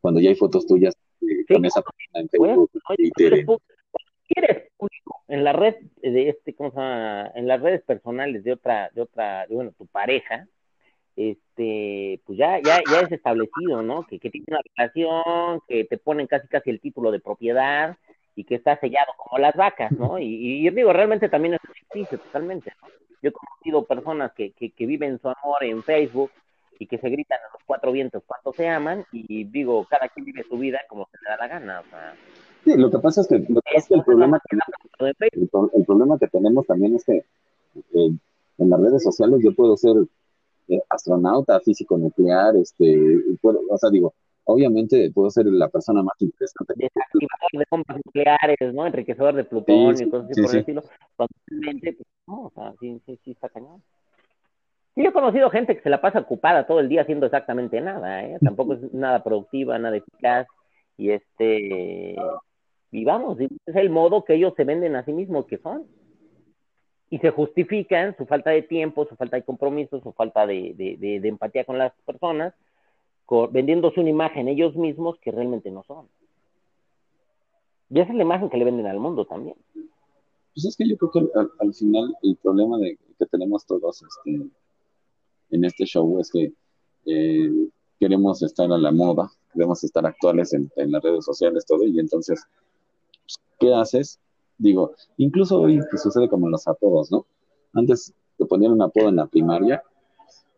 Cuando 0.00 0.20
ya 0.20 0.30
hay 0.30 0.36
fotos 0.36 0.66
tuyas 0.66 0.94
eh, 1.22 1.44
con 1.52 1.64
esa 1.64 1.82
página 1.82 2.20
en 2.20 2.28
Facebook. 2.28 2.70
y 2.96 3.10
te... 3.10 3.26
eres 3.26 4.70
público 4.76 5.24
en 5.26 5.42
la 5.42 5.52
red 5.52 5.74
de 6.00 6.28
este, 6.28 6.54
¿cómo 6.54 6.70
se 6.70 6.76
llama? 6.76 7.32
En 7.34 7.48
las 7.48 7.60
redes 7.60 7.82
personales 7.82 8.44
de 8.44 8.52
otra, 8.52 8.90
de 8.94 9.02
otra, 9.02 9.46
bueno, 9.50 9.72
tu 9.76 9.86
pareja, 9.86 10.46
este, 11.16 12.22
pues 12.24 12.38
ya, 12.38 12.60
ya, 12.62 12.80
ya 12.88 13.00
es 13.00 13.10
establecido, 13.10 13.82
¿no? 13.82 14.06
Que, 14.06 14.20
que 14.20 14.30
tiene 14.30 14.46
una 14.48 14.60
relación, 14.76 15.60
que 15.66 15.84
te 15.84 15.98
ponen 15.98 16.28
casi 16.28 16.46
casi 16.46 16.70
el 16.70 16.80
título 16.80 17.10
de 17.10 17.18
propiedad, 17.20 17.98
y 18.40 18.44
que 18.44 18.54
está 18.54 18.80
sellado 18.80 19.12
como 19.18 19.38
las 19.38 19.54
vacas, 19.54 19.92
¿no? 19.92 20.18
Y, 20.18 20.66
y 20.66 20.70
digo, 20.70 20.94
realmente 20.94 21.28
también 21.28 21.54
es 21.54 21.60
ficticio 21.74 22.18
totalmente, 22.18 22.72
¿no? 22.80 22.88
Yo 23.22 23.28
he 23.28 23.32
conocido 23.32 23.84
personas 23.84 24.32
que, 24.32 24.52
que, 24.52 24.70
que, 24.70 24.86
viven 24.86 25.18
su 25.20 25.28
amor 25.28 25.62
en 25.62 25.82
Facebook 25.82 26.30
y 26.78 26.86
que 26.86 26.96
se 26.96 27.10
gritan 27.10 27.38
a 27.38 27.52
los 27.52 27.62
cuatro 27.66 27.92
vientos 27.92 28.22
cuánto 28.26 28.54
se 28.54 28.66
aman 28.66 29.04
y 29.12 29.44
digo, 29.44 29.86
cada 29.90 30.08
quien 30.08 30.24
vive 30.24 30.42
su 30.48 30.56
vida 30.56 30.78
como 30.88 31.06
se 31.12 31.18
le 31.22 31.28
da 31.28 31.36
la 31.36 31.48
gana, 31.48 31.80
o 31.80 31.84
sea... 31.90 32.14
Sí, 32.64 32.76
lo 32.78 32.90
que 32.90 32.98
pasa 32.98 33.20
es 33.20 33.28
que, 33.28 33.34
el, 33.34 33.44
problema 34.04 34.40
que, 34.48 34.56
el, 35.36 35.84
problema 35.86 36.18
que 36.18 36.28
tenemos 36.28 36.66
también 36.66 36.94
es 36.96 37.04
que 37.04 37.16
eh, 37.16 38.10
en 38.58 38.70
las 38.70 38.80
redes 38.80 39.02
sociales 39.02 39.40
yo 39.44 39.54
puedo 39.54 39.76
ser 39.76 39.96
eh, 40.68 40.80
astronauta, 40.88 41.60
físico 41.60 41.98
nuclear, 41.98 42.56
este, 42.56 43.22
puedo, 43.42 43.60
o 43.68 43.76
sea, 43.76 43.90
digo, 43.90 44.14
obviamente 44.52 45.10
puedo 45.12 45.30
ser 45.30 45.46
la 45.46 45.68
persona 45.68 46.02
más 46.02 46.14
interesante. 46.20 46.74
Desactivador 46.76 47.50
de 47.52 47.64
bombas 47.70 47.96
nucleares, 48.04 48.74
¿no? 48.74 48.86
Enriquecedor 48.86 49.34
de 49.34 49.44
plutonio 49.44 50.06
y 50.06 50.10
cosas 50.10 50.30
así 50.30 50.42
por 50.42 50.50
el 50.50 50.60
estilo. 50.60 50.82
Totalmente, 51.16 51.92
pues, 51.94 52.08
no, 52.26 52.42
o 52.42 52.50
sea, 52.50 52.74
sí, 52.80 53.00
sí, 53.06 53.18
sí 53.24 53.30
está 53.32 53.48
cañón. 53.48 53.82
Sí, 54.94 55.06
he 55.06 55.12
conocido 55.12 55.50
gente 55.50 55.76
que 55.76 55.82
se 55.82 55.90
la 55.90 56.00
pasa 56.00 56.20
ocupada 56.20 56.66
todo 56.66 56.80
el 56.80 56.88
día 56.88 57.02
haciendo 57.02 57.26
exactamente 57.26 57.80
nada, 57.80 58.24
¿eh? 58.24 58.38
Tampoco 58.40 58.74
es 58.74 58.92
nada 58.92 59.22
productiva, 59.22 59.78
nada 59.78 59.96
eficaz. 59.96 60.46
Y 60.96 61.10
este, 61.10 62.16
y 62.90 63.04
vamos, 63.04 63.38
es 63.40 63.76
el 63.76 63.88
modo 63.88 64.24
que 64.24 64.34
ellos 64.34 64.52
se 64.56 64.64
venden 64.64 64.96
a 64.96 65.04
sí 65.04 65.12
mismos 65.12 65.46
que 65.46 65.58
son. 65.58 65.86
Y 67.08 67.18
se 67.18 67.30
justifican 67.30 68.16
su 68.16 68.26
falta 68.26 68.50
de 68.50 68.62
tiempo, 68.62 69.04
su 69.06 69.16
falta 69.16 69.36
de 69.36 69.42
compromiso, 69.42 70.00
su 70.00 70.12
falta 70.12 70.46
de, 70.46 70.74
de, 70.76 71.20
de 71.20 71.28
empatía 71.28 71.64
con 71.64 71.76
las 71.76 71.92
personas, 72.04 72.54
vendiéndose 73.50 74.00
una 74.00 74.10
imagen 74.10 74.48
ellos 74.48 74.74
mismos 74.76 75.18
que 75.20 75.30
realmente 75.30 75.70
no 75.70 75.82
son. 75.84 76.08
Y 77.90 78.00
esa 78.00 78.10
es 78.10 78.16
la 78.16 78.22
imagen 78.22 78.50
que 78.50 78.56
le 78.56 78.64
venden 78.64 78.86
al 78.86 78.98
mundo 78.98 79.24
también. 79.24 79.56
Pues 79.72 80.64
es 80.64 80.76
que 80.76 80.88
yo 80.88 80.96
creo 80.96 81.10
que 81.10 81.40
al, 81.60 81.74
final 81.74 82.14
el 82.22 82.36
problema 82.36 82.78
de, 82.78 82.98
que 83.18 83.26
tenemos 83.26 83.64
todos 83.64 84.02
este, 84.02 84.48
en 85.50 85.64
este 85.64 85.84
show 85.84 86.18
es 86.18 86.30
que 86.30 86.52
eh, 87.06 87.68
queremos 87.98 88.42
estar 88.42 88.70
a 88.72 88.78
la 88.78 88.90
moda, 88.90 89.30
queremos 89.52 89.82
estar 89.84 90.04
actuales 90.06 90.52
en, 90.52 90.70
las 90.76 91.02
redes 91.02 91.24
sociales, 91.24 91.64
todo, 91.66 91.86
y 91.86 91.98
entonces, 92.00 92.44
¿qué 93.58 93.72
haces? 93.72 94.18
Digo, 94.58 94.92
incluso 95.16 95.60
hoy 95.60 95.80
sucede 95.96 96.28
como 96.28 96.48
los 96.48 96.66
apodos, 96.66 97.10
¿no? 97.10 97.26
Antes 97.74 98.12
te 98.36 98.44
ponían 98.46 98.72
un 98.72 98.82
apodo 98.82 99.08
en 99.08 99.16
la 99.16 99.26
primaria 99.26 99.82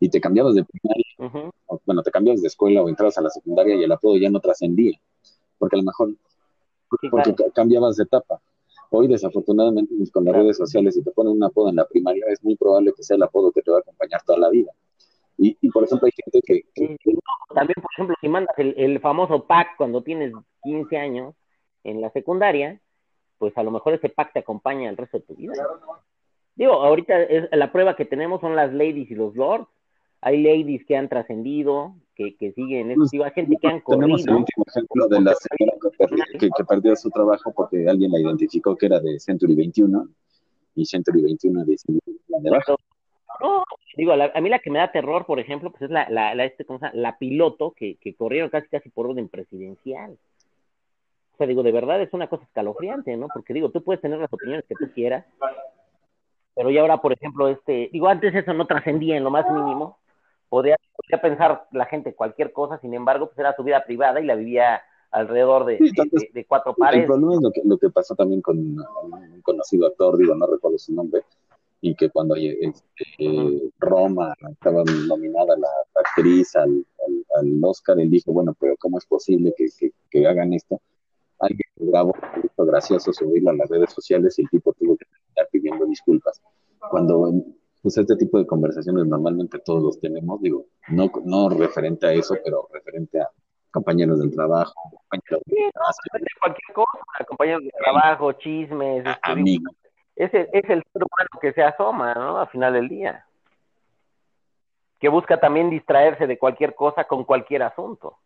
y 0.03 0.09
te 0.09 0.21
cambiabas 0.21 0.57
de 0.57 0.65
primaria, 0.65 1.53
bueno, 1.87 2.03
te 2.03 2.11
cambiabas 2.11 2.43
de 2.43 2.49
escuela 2.49 2.83
o 2.83 2.89
entrabas 2.89 3.17
a 3.19 3.23
la 3.23 3.31
secundaria 3.31 3.77
y 3.77 3.85
el 3.85 3.93
apodo 3.93 4.17
ya 4.17 4.31
no 4.31 4.41
trascendía, 4.41 4.99
porque 5.59 5.77
a 5.77 5.79
lo 5.79 5.85
mejor 5.85 6.15
porque 7.09 7.35
cambiabas 7.55 7.97
de 7.97 8.03
etapa. 8.03 8.41
Hoy, 8.91 9.07
desafortunadamente, 9.07 9.95
pues, 9.97 10.11
con 10.11 10.25
las 10.25 10.35
redes 10.35 10.57
sociales, 10.57 10.95
si 10.95 11.05
te 11.05 11.13
ponen 11.13 11.35
un 11.35 11.45
apodo 11.45 11.69
en 11.69 11.77
la 11.77 11.87
primaria, 11.87 12.25
es 12.29 12.43
muy 12.43 12.57
probable 12.57 12.93
que 12.97 13.05
sea 13.05 13.17
el 13.17 13.23
apodo 13.23 13.53
que 13.53 13.63
te 13.63 13.71
va 13.71 13.77
a 13.77 13.81
acompañar 13.81 14.21
toda 14.25 14.41
la 14.41 14.51
vida. 14.51 14.73
Y, 15.39 15.57
y 15.61 15.71
por 15.71 15.85
ejemplo, 15.85 16.07
hay 16.07 16.13
gente 16.25 16.41
que... 16.45 16.97
también, 17.55 17.77
por 17.81 17.91
ejemplo, 17.95 18.17
si 18.21 18.29
mandas 18.29 18.59
el, 18.59 18.75
el 18.77 18.99
famoso 18.99 19.47
pack 19.47 19.77
cuando 19.79 20.03
tienes 20.03 20.33
15 20.65 20.97
años 20.97 21.35
en 21.85 22.01
la 22.01 22.11
secundaria, 22.11 22.81
pues 23.39 23.57
a 23.57 23.63
lo 23.63 23.71
mejor 23.71 23.95
ese 23.95 24.09
pack 24.09 24.33
te 24.33 24.41
acompaña 24.41 24.91
el 24.91 24.97
resto 24.97 25.19
de 25.19 25.25
tu 25.25 25.37
vida. 25.37 25.55
Digo, 26.57 26.73
ahorita 26.73 27.23
es, 27.23 27.49
la 27.53 27.73
prueba 27.73 27.97
que 27.97 28.05
tenemos 28.05 28.41
son 28.41 28.57
las 28.57 28.73
ladies 28.73 29.11
y 29.11 29.15
los 29.15 29.35
lords. 29.35 29.69
Hay 30.23 30.43
ladies 30.43 30.85
que 30.87 30.97
han 30.97 31.09
trascendido, 31.09 31.97
que, 32.15 32.37
que 32.37 32.53
siguen, 32.53 32.95
pues, 32.95 33.11
hay 33.13 33.31
gente 33.33 33.57
que 33.61 33.67
han 33.67 33.81
corrido. 33.81 34.17
Tenemos 34.17 34.27
el 34.27 34.35
último 34.35 34.65
ejemplo 34.69 35.09
de 35.09 35.21
la 35.21 35.35
señora 35.35 35.77
que, 36.39 36.49
que, 36.49 36.65
perdió 36.65 36.95
su 36.95 37.11
trabajo 37.11 37.53
porque 37.53 37.89
alguien 37.89 38.13
la 38.13 38.21
identificó 38.21 38.77
que 38.77 38.87
era 38.87 39.01
de 39.01 39.19
Century 39.19 39.55
21 39.55 40.09
y 40.77 40.85
Century 40.85 41.23
21 41.23 41.65
decidió 41.65 42.01
de. 42.07 42.51
No, 43.41 43.65
digo, 43.97 44.13
a 44.13 44.41
mí 44.41 44.49
la 44.49 44.61
que 44.61 44.71
me 44.71 44.79
da 44.79 44.93
terror, 44.93 45.27
por 45.27 45.41
ejemplo, 45.41 45.71
pues 45.71 45.83
es 45.83 45.91
la, 45.91 46.09
la, 46.09 46.35
la 46.37 46.45
este, 46.45 46.65
¿cómo 46.65 46.79
se 46.79 46.87
llama? 46.87 47.01
la 47.01 47.19
piloto 47.19 47.73
que, 47.73 47.97
que 47.97 48.15
corrieron 48.15 48.51
casi 48.51 48.69
casi 48.69 48.89
por 48.91 49.07
orden 49.07 49.29
presidencial. 49.29 50.17
O 51.33 51.37
sea, 51.37 51.49
digo, 51.49 51.65
de 51.65 51.73
verdad 51.73 52.01
es 52.01 52.13
una 52.13 52.29
cosa 52.29 52.45
escalofriante, 52.45 53.17
¿no? 53.17 53.27
Porque 53.33 53.55
digo, 53.55 53.71
tú 53.71 53.83
puedes 53.83 54.01
tener 54.01 54.21
las 54.21 54.33
opiniones 54.33 54.65
que 54.69 54.77
tú 54.77 54.93
quieras, 54.95 55.25
pero 56.55 56.71
ya 56.71 56.83
ahora, 56.83 56.99
por 56.99 57.13
ejemplo, 57.13 57.49
este, 57.49 57.89
digo, 57.93 58.07
antes 58.07 58.35
eso 58.35 58.53
no 58.53 58.67
trascendía 58.67 59.17
en 59.17 59.25
lo 59.25 59.31
más 59.31 59.51
mínimo, 59.51 59.99
podía, 60.53 60.77
podía 60.95 61.23
pensar 61.23 61.67
la 61.73 61.87
gente 61.87 62.15
cualquier 62.15 62.53
cosa, 62.53 62.77
sin 62.77 62.93
embargo, 62.93 63.29
pues 63.29 63.39
era 63.39 63.57
su 63.57 63.63
vida 63.65 63.83
privada 63.87 64.21
y 64.21 64.27
la 64.27 64.35
vivía 64.35 64.83
alrededor 65.11 65.65
de, 65.65 65.79
de, 66.35 66.45
cuatro 66.45 66.75
pares. 66.75 67.01
El 67.01 67.07
problema 67.07 67.37
es 67.37 67.41
lo 67.41 67.51
que, 67.51 67.63
lo 67.65 67.79
que 67.79 67.89
pasó 67.89 68.15
también 68.15 68.43
con 68.43 68.59
un 68.59 69.41
conocido 69.43 69.87
actor, 69.87 70.19
digo, 70.19 70.35
no 70.35 70.47
recuerdo 70.47 70.77
su 70.77 70.93
nombre, 70.93 71.23
y 71.81 71.95
que 71.95 72.11
cuando 72.11 72.35
este, 72.37 73.73
Roma 73.79 74.35
estaba 74.51 74.85
nominada 75.09 75.57
la 75.57 75.69
actriz 75.95 76.55
al, 76.55 76.85
al, 77.39 77.65
Oscar, 77.65 77.99
él 77.99 78.11
dijo, 78.11 78.31
bueno, 78.33 78.55
pero 78.61 78.77
¿cómo 78.79 78.99
es 78.99 79.07
posible 79.07 79.55
que, 79.57 79.69
que, 79.79 79.91
que 80.11 80.27
hagan 80.27 80.53
esto? 80.53 80.79
alguien 81.39 81.69
grabó 81.77 82.15
un 82.57 82.67
gracioso 82.67 83.11
subirlo 83.13 83.51
a 83.51 83.55
las 83.55 83.71
redes 83.71 83.91
sociales 83.93 84.39
y 84.39 84.43
el 84.43 84.51
tipo 84.51 84.73
tuvo 84.75 84.99
que 84.99 85.07
estar 85.29 85.49
pidiendo 85.51 85.87
disculpas. 85.87 86.41
Cuando 86.91 87.33
pues 87.83 87.99
este 87.99 88.17
tipo 88.17 88.39
de 88.39 88.47
conversaciones 88.47 89.07
normalmente 89.07 89.59
todos 89.59 89.83
los 89.83 90.01
tenemos, 90.01 90.41
digo, 90.41 90.67
no, 90.89 91.11
no 91.25 91.49
referente 91.49 92.07
a 92.07 92.13
eso, 92.13 92.37
pero 92.45 92.69
referente 92.73 93.21
a 93.21 93.29
compañeros 93.71 94.21
del 94.21 94.33
trabajo, 94.33 94.75
compañeros 95.09 95.43
sí, 95.47 95.57
no, 95.75 96.27
cualquier 96.41 96.75
cosa, 96.75 97.25
compañeros 97.27 97.63
de 97.65 97.71
trabajo, 97.71 98.33
chismes, 98.35 99.07
este, 99.07 99.31
amigos. 99.31 99.75
Es 100.15 100.33
el, 100.35 100.49
es 100.53 100.65
el 100.69 100.83
ser 100.93 101.03
humano 101.03 101.41
que 101.41 101.53
se 101.53 101.63
asoma, 101.63 102.15
¿no? 102.15 102.39
Al 102.39 102.49
final 102.49 102.75
del 102.75 102.89
día. 102.89 103.25
Que 105.01 105.09
busca 105.09 105.41
también 105.41 105.71
distraerse 105.71 106.27
de 106.27 106.39
cualquier 106.39 106.75
cosa 106.75 107.05
con 107.05 107.25
cualquier 107.25 107.63
asunto 107.63 108.19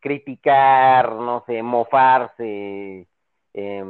criticar, 0.00 1.14
no 1.14 1.42
sé, 1.46 1.62
mofarse, 1.62 3.08
eh, 3.54 3.84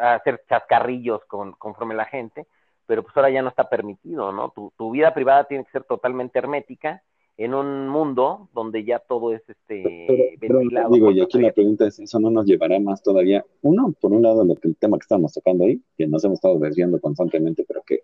hacer 0.00 0.42
chascarrillos 0.48 1.24
con, 1.26 1.52
conforme 1.52 1.94
la 1.94 2.06
gente, 2.06 2.46
pero 2.90 3.04
pues 3.04 3.16
ahora 3.16 3.30
ya 3.30 3.40
no 3.40 3.50
está 3.50 3.68
permitido, 3.68 4.32
¿no? 4.32 4.50
Tu, 4.50 4.72
tu, 4.76 4.90
vida 4.90 5.14
privada 5.14 5.44
tiene 5.44 5.64
que 5.64 5.70
ser 5.70 5.84
totalmente 5.84 6.40
hermética 6.40 7.04
en 7.36 7.54
un 7.54 7.88
mundo 7.88 8.48
donde 8.52 8.84
ya 8.84 8.98
todo 8.98 9.32
es 9.32 9.48
este 9.48 10.36
pero, 10.40 10.58
digo, 10.90 11.12
y 11.12 11.20
aquí 11.20 11.40
la 11.40 11.52
pregunta 11.52 11.86
es, 11.86 12.00
¿eso 12.00 12.18
no 12.18 12.32
nos 12.32 12.46
llevará 12.46 12.80
más 12.80 13.00
todavía? 13.00 13.44
Uno, 13.62 13.94
por 14.00 14.10
un 14.10 14.22
lado, 14.22 14.44
lo 14.44 14.56
que 14.56 14.66
el 14.66 14.76
tema 14.76 14.98
que 14.98 15.04
estamos 15.04 15.32
tocando 15.32 15.66
ahí, 15.66 15.80
que 15.96 16.08
nos 16.08 16.24
hemos 16.24 16.38
estado 16.38 16.58
desviando 16.58 17.00
constantemente, 17.00 17.64
pero 17.64 17.80
que 17.86 18.00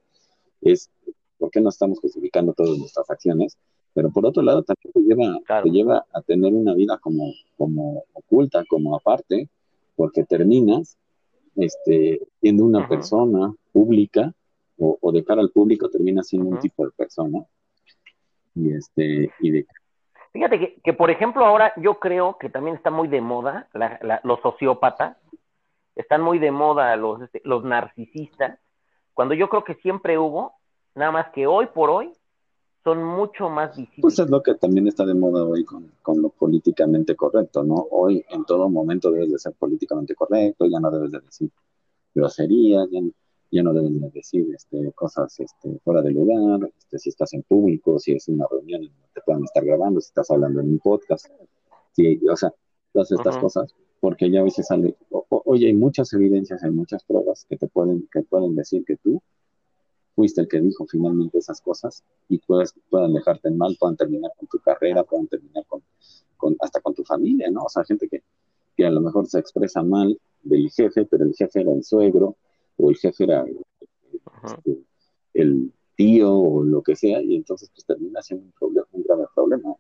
es, 0.60 0.88
¿por 1.36 1.50
qué 1.50 1.60
no 1.60 1.70
estamos 1.70 1.98
justificando 1.98 2.52
todas 2.52 2.78
nuestras 2.78 3.10
acciones? 3.10 3.58
pero 3.92 4.10
por 4.10 4.24
otro 4.24 4.42
lado 4.42 4.62
también 4.62 4.92
te 4.92 5.00
lleva, 5.00 5.62
te 5.62 5.70
lleva 5.70 6.06
a 6.12 6.20
tener 6.20 6.52
una 6.52 6.74
vida 6.74 6.98
como, 6.98 7.32
como 7.56 8.04
oculta, 8.12 8.62
como 8.68 8.94
aparte, 8.94 9.48
porque 9.96 10.22
terminas 10.22 10.96
este, 11.56 12.20
siendo 12.42 12.66
una 12.66 12.86
persona 12.86 13.54
pública 13.72 14.34
o, 14.78 15.12
de 15.12 15.24
cara 15.24 15.40
al 15.40 15.50
público 15.50 15.88
terminas 15.88 16.28
siendo 16.28 16.48
un 16.48 16.58
tipo 16.58 16.84
de 16.84 16.90
persona. 16.92 17.44
Y 18.54 18.72
este, 18.72 19.30
y 19.40 19.50
de... 19.50 19.66
Fíjate 20.32 20.58
que, 20.58 20.80
que, 20.82 20.92
por 20.92 21.10
ejemplo, 21.10 21.44
ahora 21.44 21.72
yo 21.76 21.98
creo 21.98 22.36
que 22.38 22.50
también 22.50 22.76
está 22.76 22.90
muy 22.90 23.08
de 23.08 23.20
moda 23.20 23.68
la, 23.72 24.20
los 24.22 24.40
sociópatas, 24.40 25.16
están 25.94 26.20
muy 26.20 26.38
de 26.38 26.50
moda 26.50 26.94
los, 26.96 27.22
este, 27.22 27.40
los 27.44 27.64
narcisistas, 27.64 28.58
cuando 29.14 29.34
yo 29.34 29.48
creo 29.48 29.64
que 29.64 29.74
siempre 29.76 30.18
hubo, 30.18 30.52
nada 30.94 31.10
más 31.10 31.30
que 31.32 31.46
hoy 31.46 31.66
por 31.66 31.88
hoy 31.88 32.12
son 32.84 33.02
mucho 33.02 33.48
más 33.48 33.76
visibles. 33.76 34.02
Pues 34.02 34.18
es 34.18 34.28
lo 34.28 34.42
que 34.42 34.54
también 34.54 34.86
está 34.86 35.06
de 35.06 35.14
moda 35.14 35.42
hoy 35.42 35.64
con, 35.64 35.90
con, 36.02 36.20
lo 36.20 36.28
políticamente 36.28 37.16
correcto, 37.16 37.64
¿no? 37.64 37.86
Hoy 37.90 38.24
en 38.28 38.44
todo 38.44 38.68
momento 38.68 39.10
debes 39.10 39.32
de 39.32 39.38
ser 39.38 39.54
políticamente 39.54 40.14
correcto, 40.14 40.66
ya 40.66 40.78
no 40.78 40.90
debes 40.90 41.10
de 41.12 41.20
decir 41.20 41.50
groserías, 42.14 42.88
ya, 42.90 43.00
ya 43.50 43.62
no 43.62 43.72
debes 43.72 44.00
de 44.00 44.10
decir 44.10 44.46
este, 44.54 44.92
cosas 44.92 45.38
este, 45.40 45.78
fuera 45.84 46.02
de 46.02 46.10
lugar, 46.10 46.70
este, 46.76 46.98
si 46.98 47.10
estás 47.10 47.32
en 47.34 47.42
público, 47.42 47.98
si 47.98 48.12
es 48.12 48.28
una 48.28 48.46
reunión, 48.50 48.82
te 49.14 49.20
pueden 49.22 49.44
estar 49.44 49.64
grabando, 49.64 50.00
si 50.00 50.08
estás 50.08 50.30
hablando 50.30 50.60
en 50.60 50.70
un 50.70 50.78
podcast, 50.78 51.26
o 52.30 52.36
sea, 52.36 52.52
todas 52.92 53.12
estas 53.12 53.38
cosas, 53.38 53.74
porque 54.00 54.30
ya 54.30 54.40
a 54.40 54.44
veces 54.44 54.66
sale, 54.66 54.96
hoy 55.10 55.64
hay 55.64 55.74
muchas 55.74 56.12
evidencias, 56.12 56.62
hay 56.62 56.70
muchas 56.70 57.04
pruebas 57.04 57.46
que 57.48 57.56
te 57.56 57.68
pueden, 57.68 58.08
que 58.12 58.22
pueden 58.22 58.54
decir 58.54 58.84
que 58.84 58.96
tú 58.96 59.22
fuiste 60.14 60.40
el 60.40 60.48
que 60.48 60.60
dijo 60.60 60.86
finalmente 60.86 61.38
esas 61.38 61.60
cosas 61.60 62.02
y 62.28 62.38
puedes, 62.38 62.74
puedan 62.90 63.12
dejarte 63.12 63.48
en 63.48 63.58
mal, 63.58 63.76
puedan 63.78 63.96
terminar 63.96 64.32
con 64.38 64.48
tu 64.48 64.58
carrera, 64.58 65.04
puedan 65.04 65.26
terminar 65.28 65.64
con, 65.66 65.82
con, 66.36 66.56
hasta 66.60 66.80
con 66.80 66.94
tu 66.94 67.04
familia, 67.04 67.50
¿no? 67.50 67.64
O 67.64 67.68
sea, 67.68 67.84
gente 67.84 68.08
que, 68.08 68.22
que 68.76 68.86
a 68.86 68.90
lo 68.90 69.00
mejor 69.00 69.26
se 69.26 69.38
expresa 69.38 69.82
mal 69.82 70.18
del 70.42 70.70
jefe, 70.70 71.04
pero 71.04 71.24
el 71.24 71.34
jefe 71.34 71.60
era 71.60 71.72
el 71.72 71.84
suegro 71.84 72.36
o 72.78 72.90
el 72.90 72.96
jefe 72.96 73.24
era 73.24 73.44
este, 74.44 74.78
el 75.34 75.72
tío 75.94 76.32
o 76.32 76.62
lo 76.62 76.82
que 76.82 76.96
sea 76.96 77.20
y 77.22 77.36
entonces 77.36 77.70
pues 77.70 77.84
termina 77.86 78.22
siendo 78.22 78.46
un, 78.46 78.52
problema, 78.52 78.86
un 78.92 79.02
grave 79.02 79.24
problema. 79.34 79.74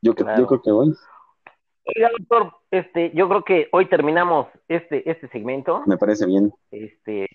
Yo, 0.00 0.14
yo 0.14 0.46
creo 0.46 0.62
que 0.62 0.70
hoy 0.70 0.94
Oiga, 1.96 2.10
doctor, 2.18 2.52
este, 2.70 3.12
yo 3.14 3.28
creo 3.28 3.44
que 3.44 3.68
hoy 3.72 3.86
terminamos 3.86 4.46
este, 4.68 5.10
este 5.10 5.26
segmento. 5.28 5.82
Me 5.86 5.96
parece 5.96 6.26
bien. 6.26 6.52
Este, 6.70 7.26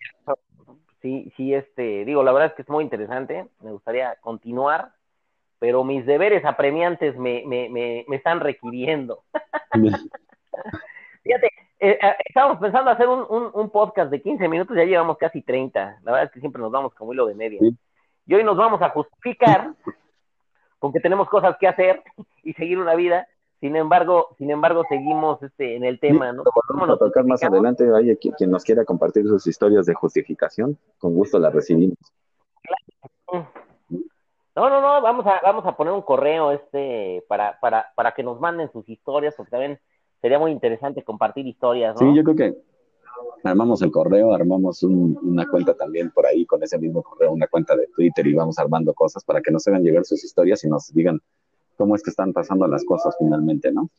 sí, 1.02 1.34
sí, 1.36 1.56
este, 1.56 2.06
digo, 2.06 2.24
la 2.24 2.32
verdad 2.32 2.50
es 2.50 2.54
que 2.54 2.62
es 2.62 2.70
muy 2.70 2.84
interesante, 2.84 3.48
me 3.62 3.72
gustaría 3.72 4.16
continuar, 4.22 4.94
pero 5.58 5.84
mis 5.84 6.06
deberes 6.06 6.46
apremiantes 6.46 7.18
me, 7.18 7.44
me, 7.48 7.68
me, 7.70 8.06
me 8.08 8.16
están 8.16 8.42
requiriendo. 8.42 9.24
Fíjate, 11.24 11.50
eh, 11.84 12.00
eh, 12.02 12.16
estábamos 12.24 12.60
pensando 12.60 12.90
hacer 12.90 13.10
un, 13.10 13.26
un, 13.30 13.52
un, 13.54 13.70
podcast 13.70 14.10
de 14.10 14.22
15 14.22 14.48
minutos, 14.48 14.78
ya 14.78 14.86
llevamos 14.86 15.18
casi 15.18 15.42
30, 15.42 16.00
la 16.02 16.12
verdad 16.12 16.28
es 16.28 16.32
que 16.32 16.40
siempre 16.40 16.62
nos 16.62 16.72
vamos 16.72 16.94
como 16.94 17.12
hilo 17.12 17.26
de 17.26 17.36
media. 17.36 17.60
Y 18.26 18.34
hoy 18.34 18.42
nos 18.42 18.56
vamos 18.56 18.82
a 18.82 18.90
justificar 18.90 19.74
con 20.80 20.94
que 20.94 21.02
tenemos 21.02 21.28
cosas 21.28 21.58
que 21.60 21.68
hacer 21.68 22.02
y 22.42 22.54
seguir 22.54 22.78
una 22.80 22.96
vida, 22.96 23.28
sin 23.60 23.76
embargo, 23.76 24.30
sin 24.38 24.50
embargo, 24.50 24.86
seguimos 24.88 25.44
este, 25.44 25.76
en 25.76 25.84
el 25.84 26.00
tema, 26.00 26.32
¿no? 26.32 26.44
vamos 26.70 26.90
a 26.90 26.98
tocar 26.98 27.26
más 27.26 27.44
adelante. 27.44 27.86
Hay 27.94 28.16
quien, 28.16 28.34
quien, 28.36 28.50
nos 28.50 28.64
quiera 28.64 28.86
compartir 28.86 29.26
sus 29.26 29.46
historias 29.46 29.86
de 29.86 29.94
justificación, 29.94 30.78
con 31.00 31.14
gusto 31.14 31.38
las 31.38 31.54
recibimos. 31.54 31.98
No, 33.30 34.70
no, 34.70 34.80
no, 34.80 35.02
vamos 35.02 35.26
a, 35.28 35.42
vamos 35.44 35.66
a 35.66 35.76
poner 35.76 35.92
un 35.94 36.02
correo 36.04 36.52
este 36.52 37.26
para, 37.28 37.60
para, 37.60 37.92
para 37.94 38.14
que 38.14 38.24
nos 38.24 38.40
manden 38.40 38.72
sus 38.72 38.88
historias, 38.88 39.34
porque 39.36 39.52
también 39.52 39.80
sería 40.24 40.40
muy 40.40 40.52
interesante 40.52 41.04
compartir 41.04 41.46
historias, 41.46 42.00
¿no? 42.00 42.08
Sí, 42.10 42.16
yo 42.16 42.24
creo 42.24 42.36
que 42.38 42.58
armamos 43.44 43.82
el 43.82 43.92
correo, 43.92 44.34
armamos 44.34 44.82
una 44.82 45.46
cuenta 45.50 45.74
también 45.74 46.12
por 46.12 46.26
ahí 46.26 46.46
con 46.46 46.64
ese 46.64 46.80
mismo 46.80 47.04
correo, 47.04 47.34
una 47.34 47.48
cuenta 47.48 47.76
de 47.76 47.88
Twitter 47.88 48.26
y 48.28 48.34
vamos 48.34 48.58
armando 48.58 48.94
cosas 48.94 49.26
para 49.26 49.42
que 49.42 49.52
nos 49.52 49.68
hagan 49.68 49.84
llegar 49.84 50.06
sus 50.06 50.24
historias 50.24 50.64
y 50.64 50.70
nos 50.70 50.94
digan 50.94 51.20
cómo 51.78 51.94
es 51.94 52.02
que 52.02 52.10
están 52.10 52.32
pasando 52.32 52.66
las 52.70 52.86
cosas 52.86 53.18
finalmente, 53.20 53.70
¿no? 53.74 53.90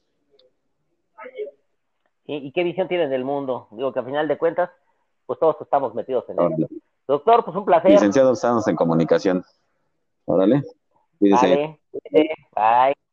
¿Y, 2.24 2.50
qué 2.52 2.64
visión 2.64 2.88
tienes 2.88 3.10
del 3.10 3.22
mundo? 3.22 3.68
Digo 3.72 3.92
que 3.92 3.98
al 3.98 4.06
final 4.06 4.26
de 4.26 4.38
cuentas, 4.38 4.70
pues 5.26 5.38
todos 5.38 5.60
estamos 5.60 5.94
metidos 5.94 6.24
en 6.30 6.40
él. 6.40 6.68
Doctor, 7.06 7.44
pues 7.44 7.54
un 7.54 7.66
placer. 7.66 7.90
Licenciado, 7.90 8.32
estamos 8.32 8.66
en 8.66 8.76
comunicación. 8.76 9.44
Órale. 10.24 10.62
Cuídese. 11.18 11.78
Vale. 12.00 12.30
Bye. 12.54 13.03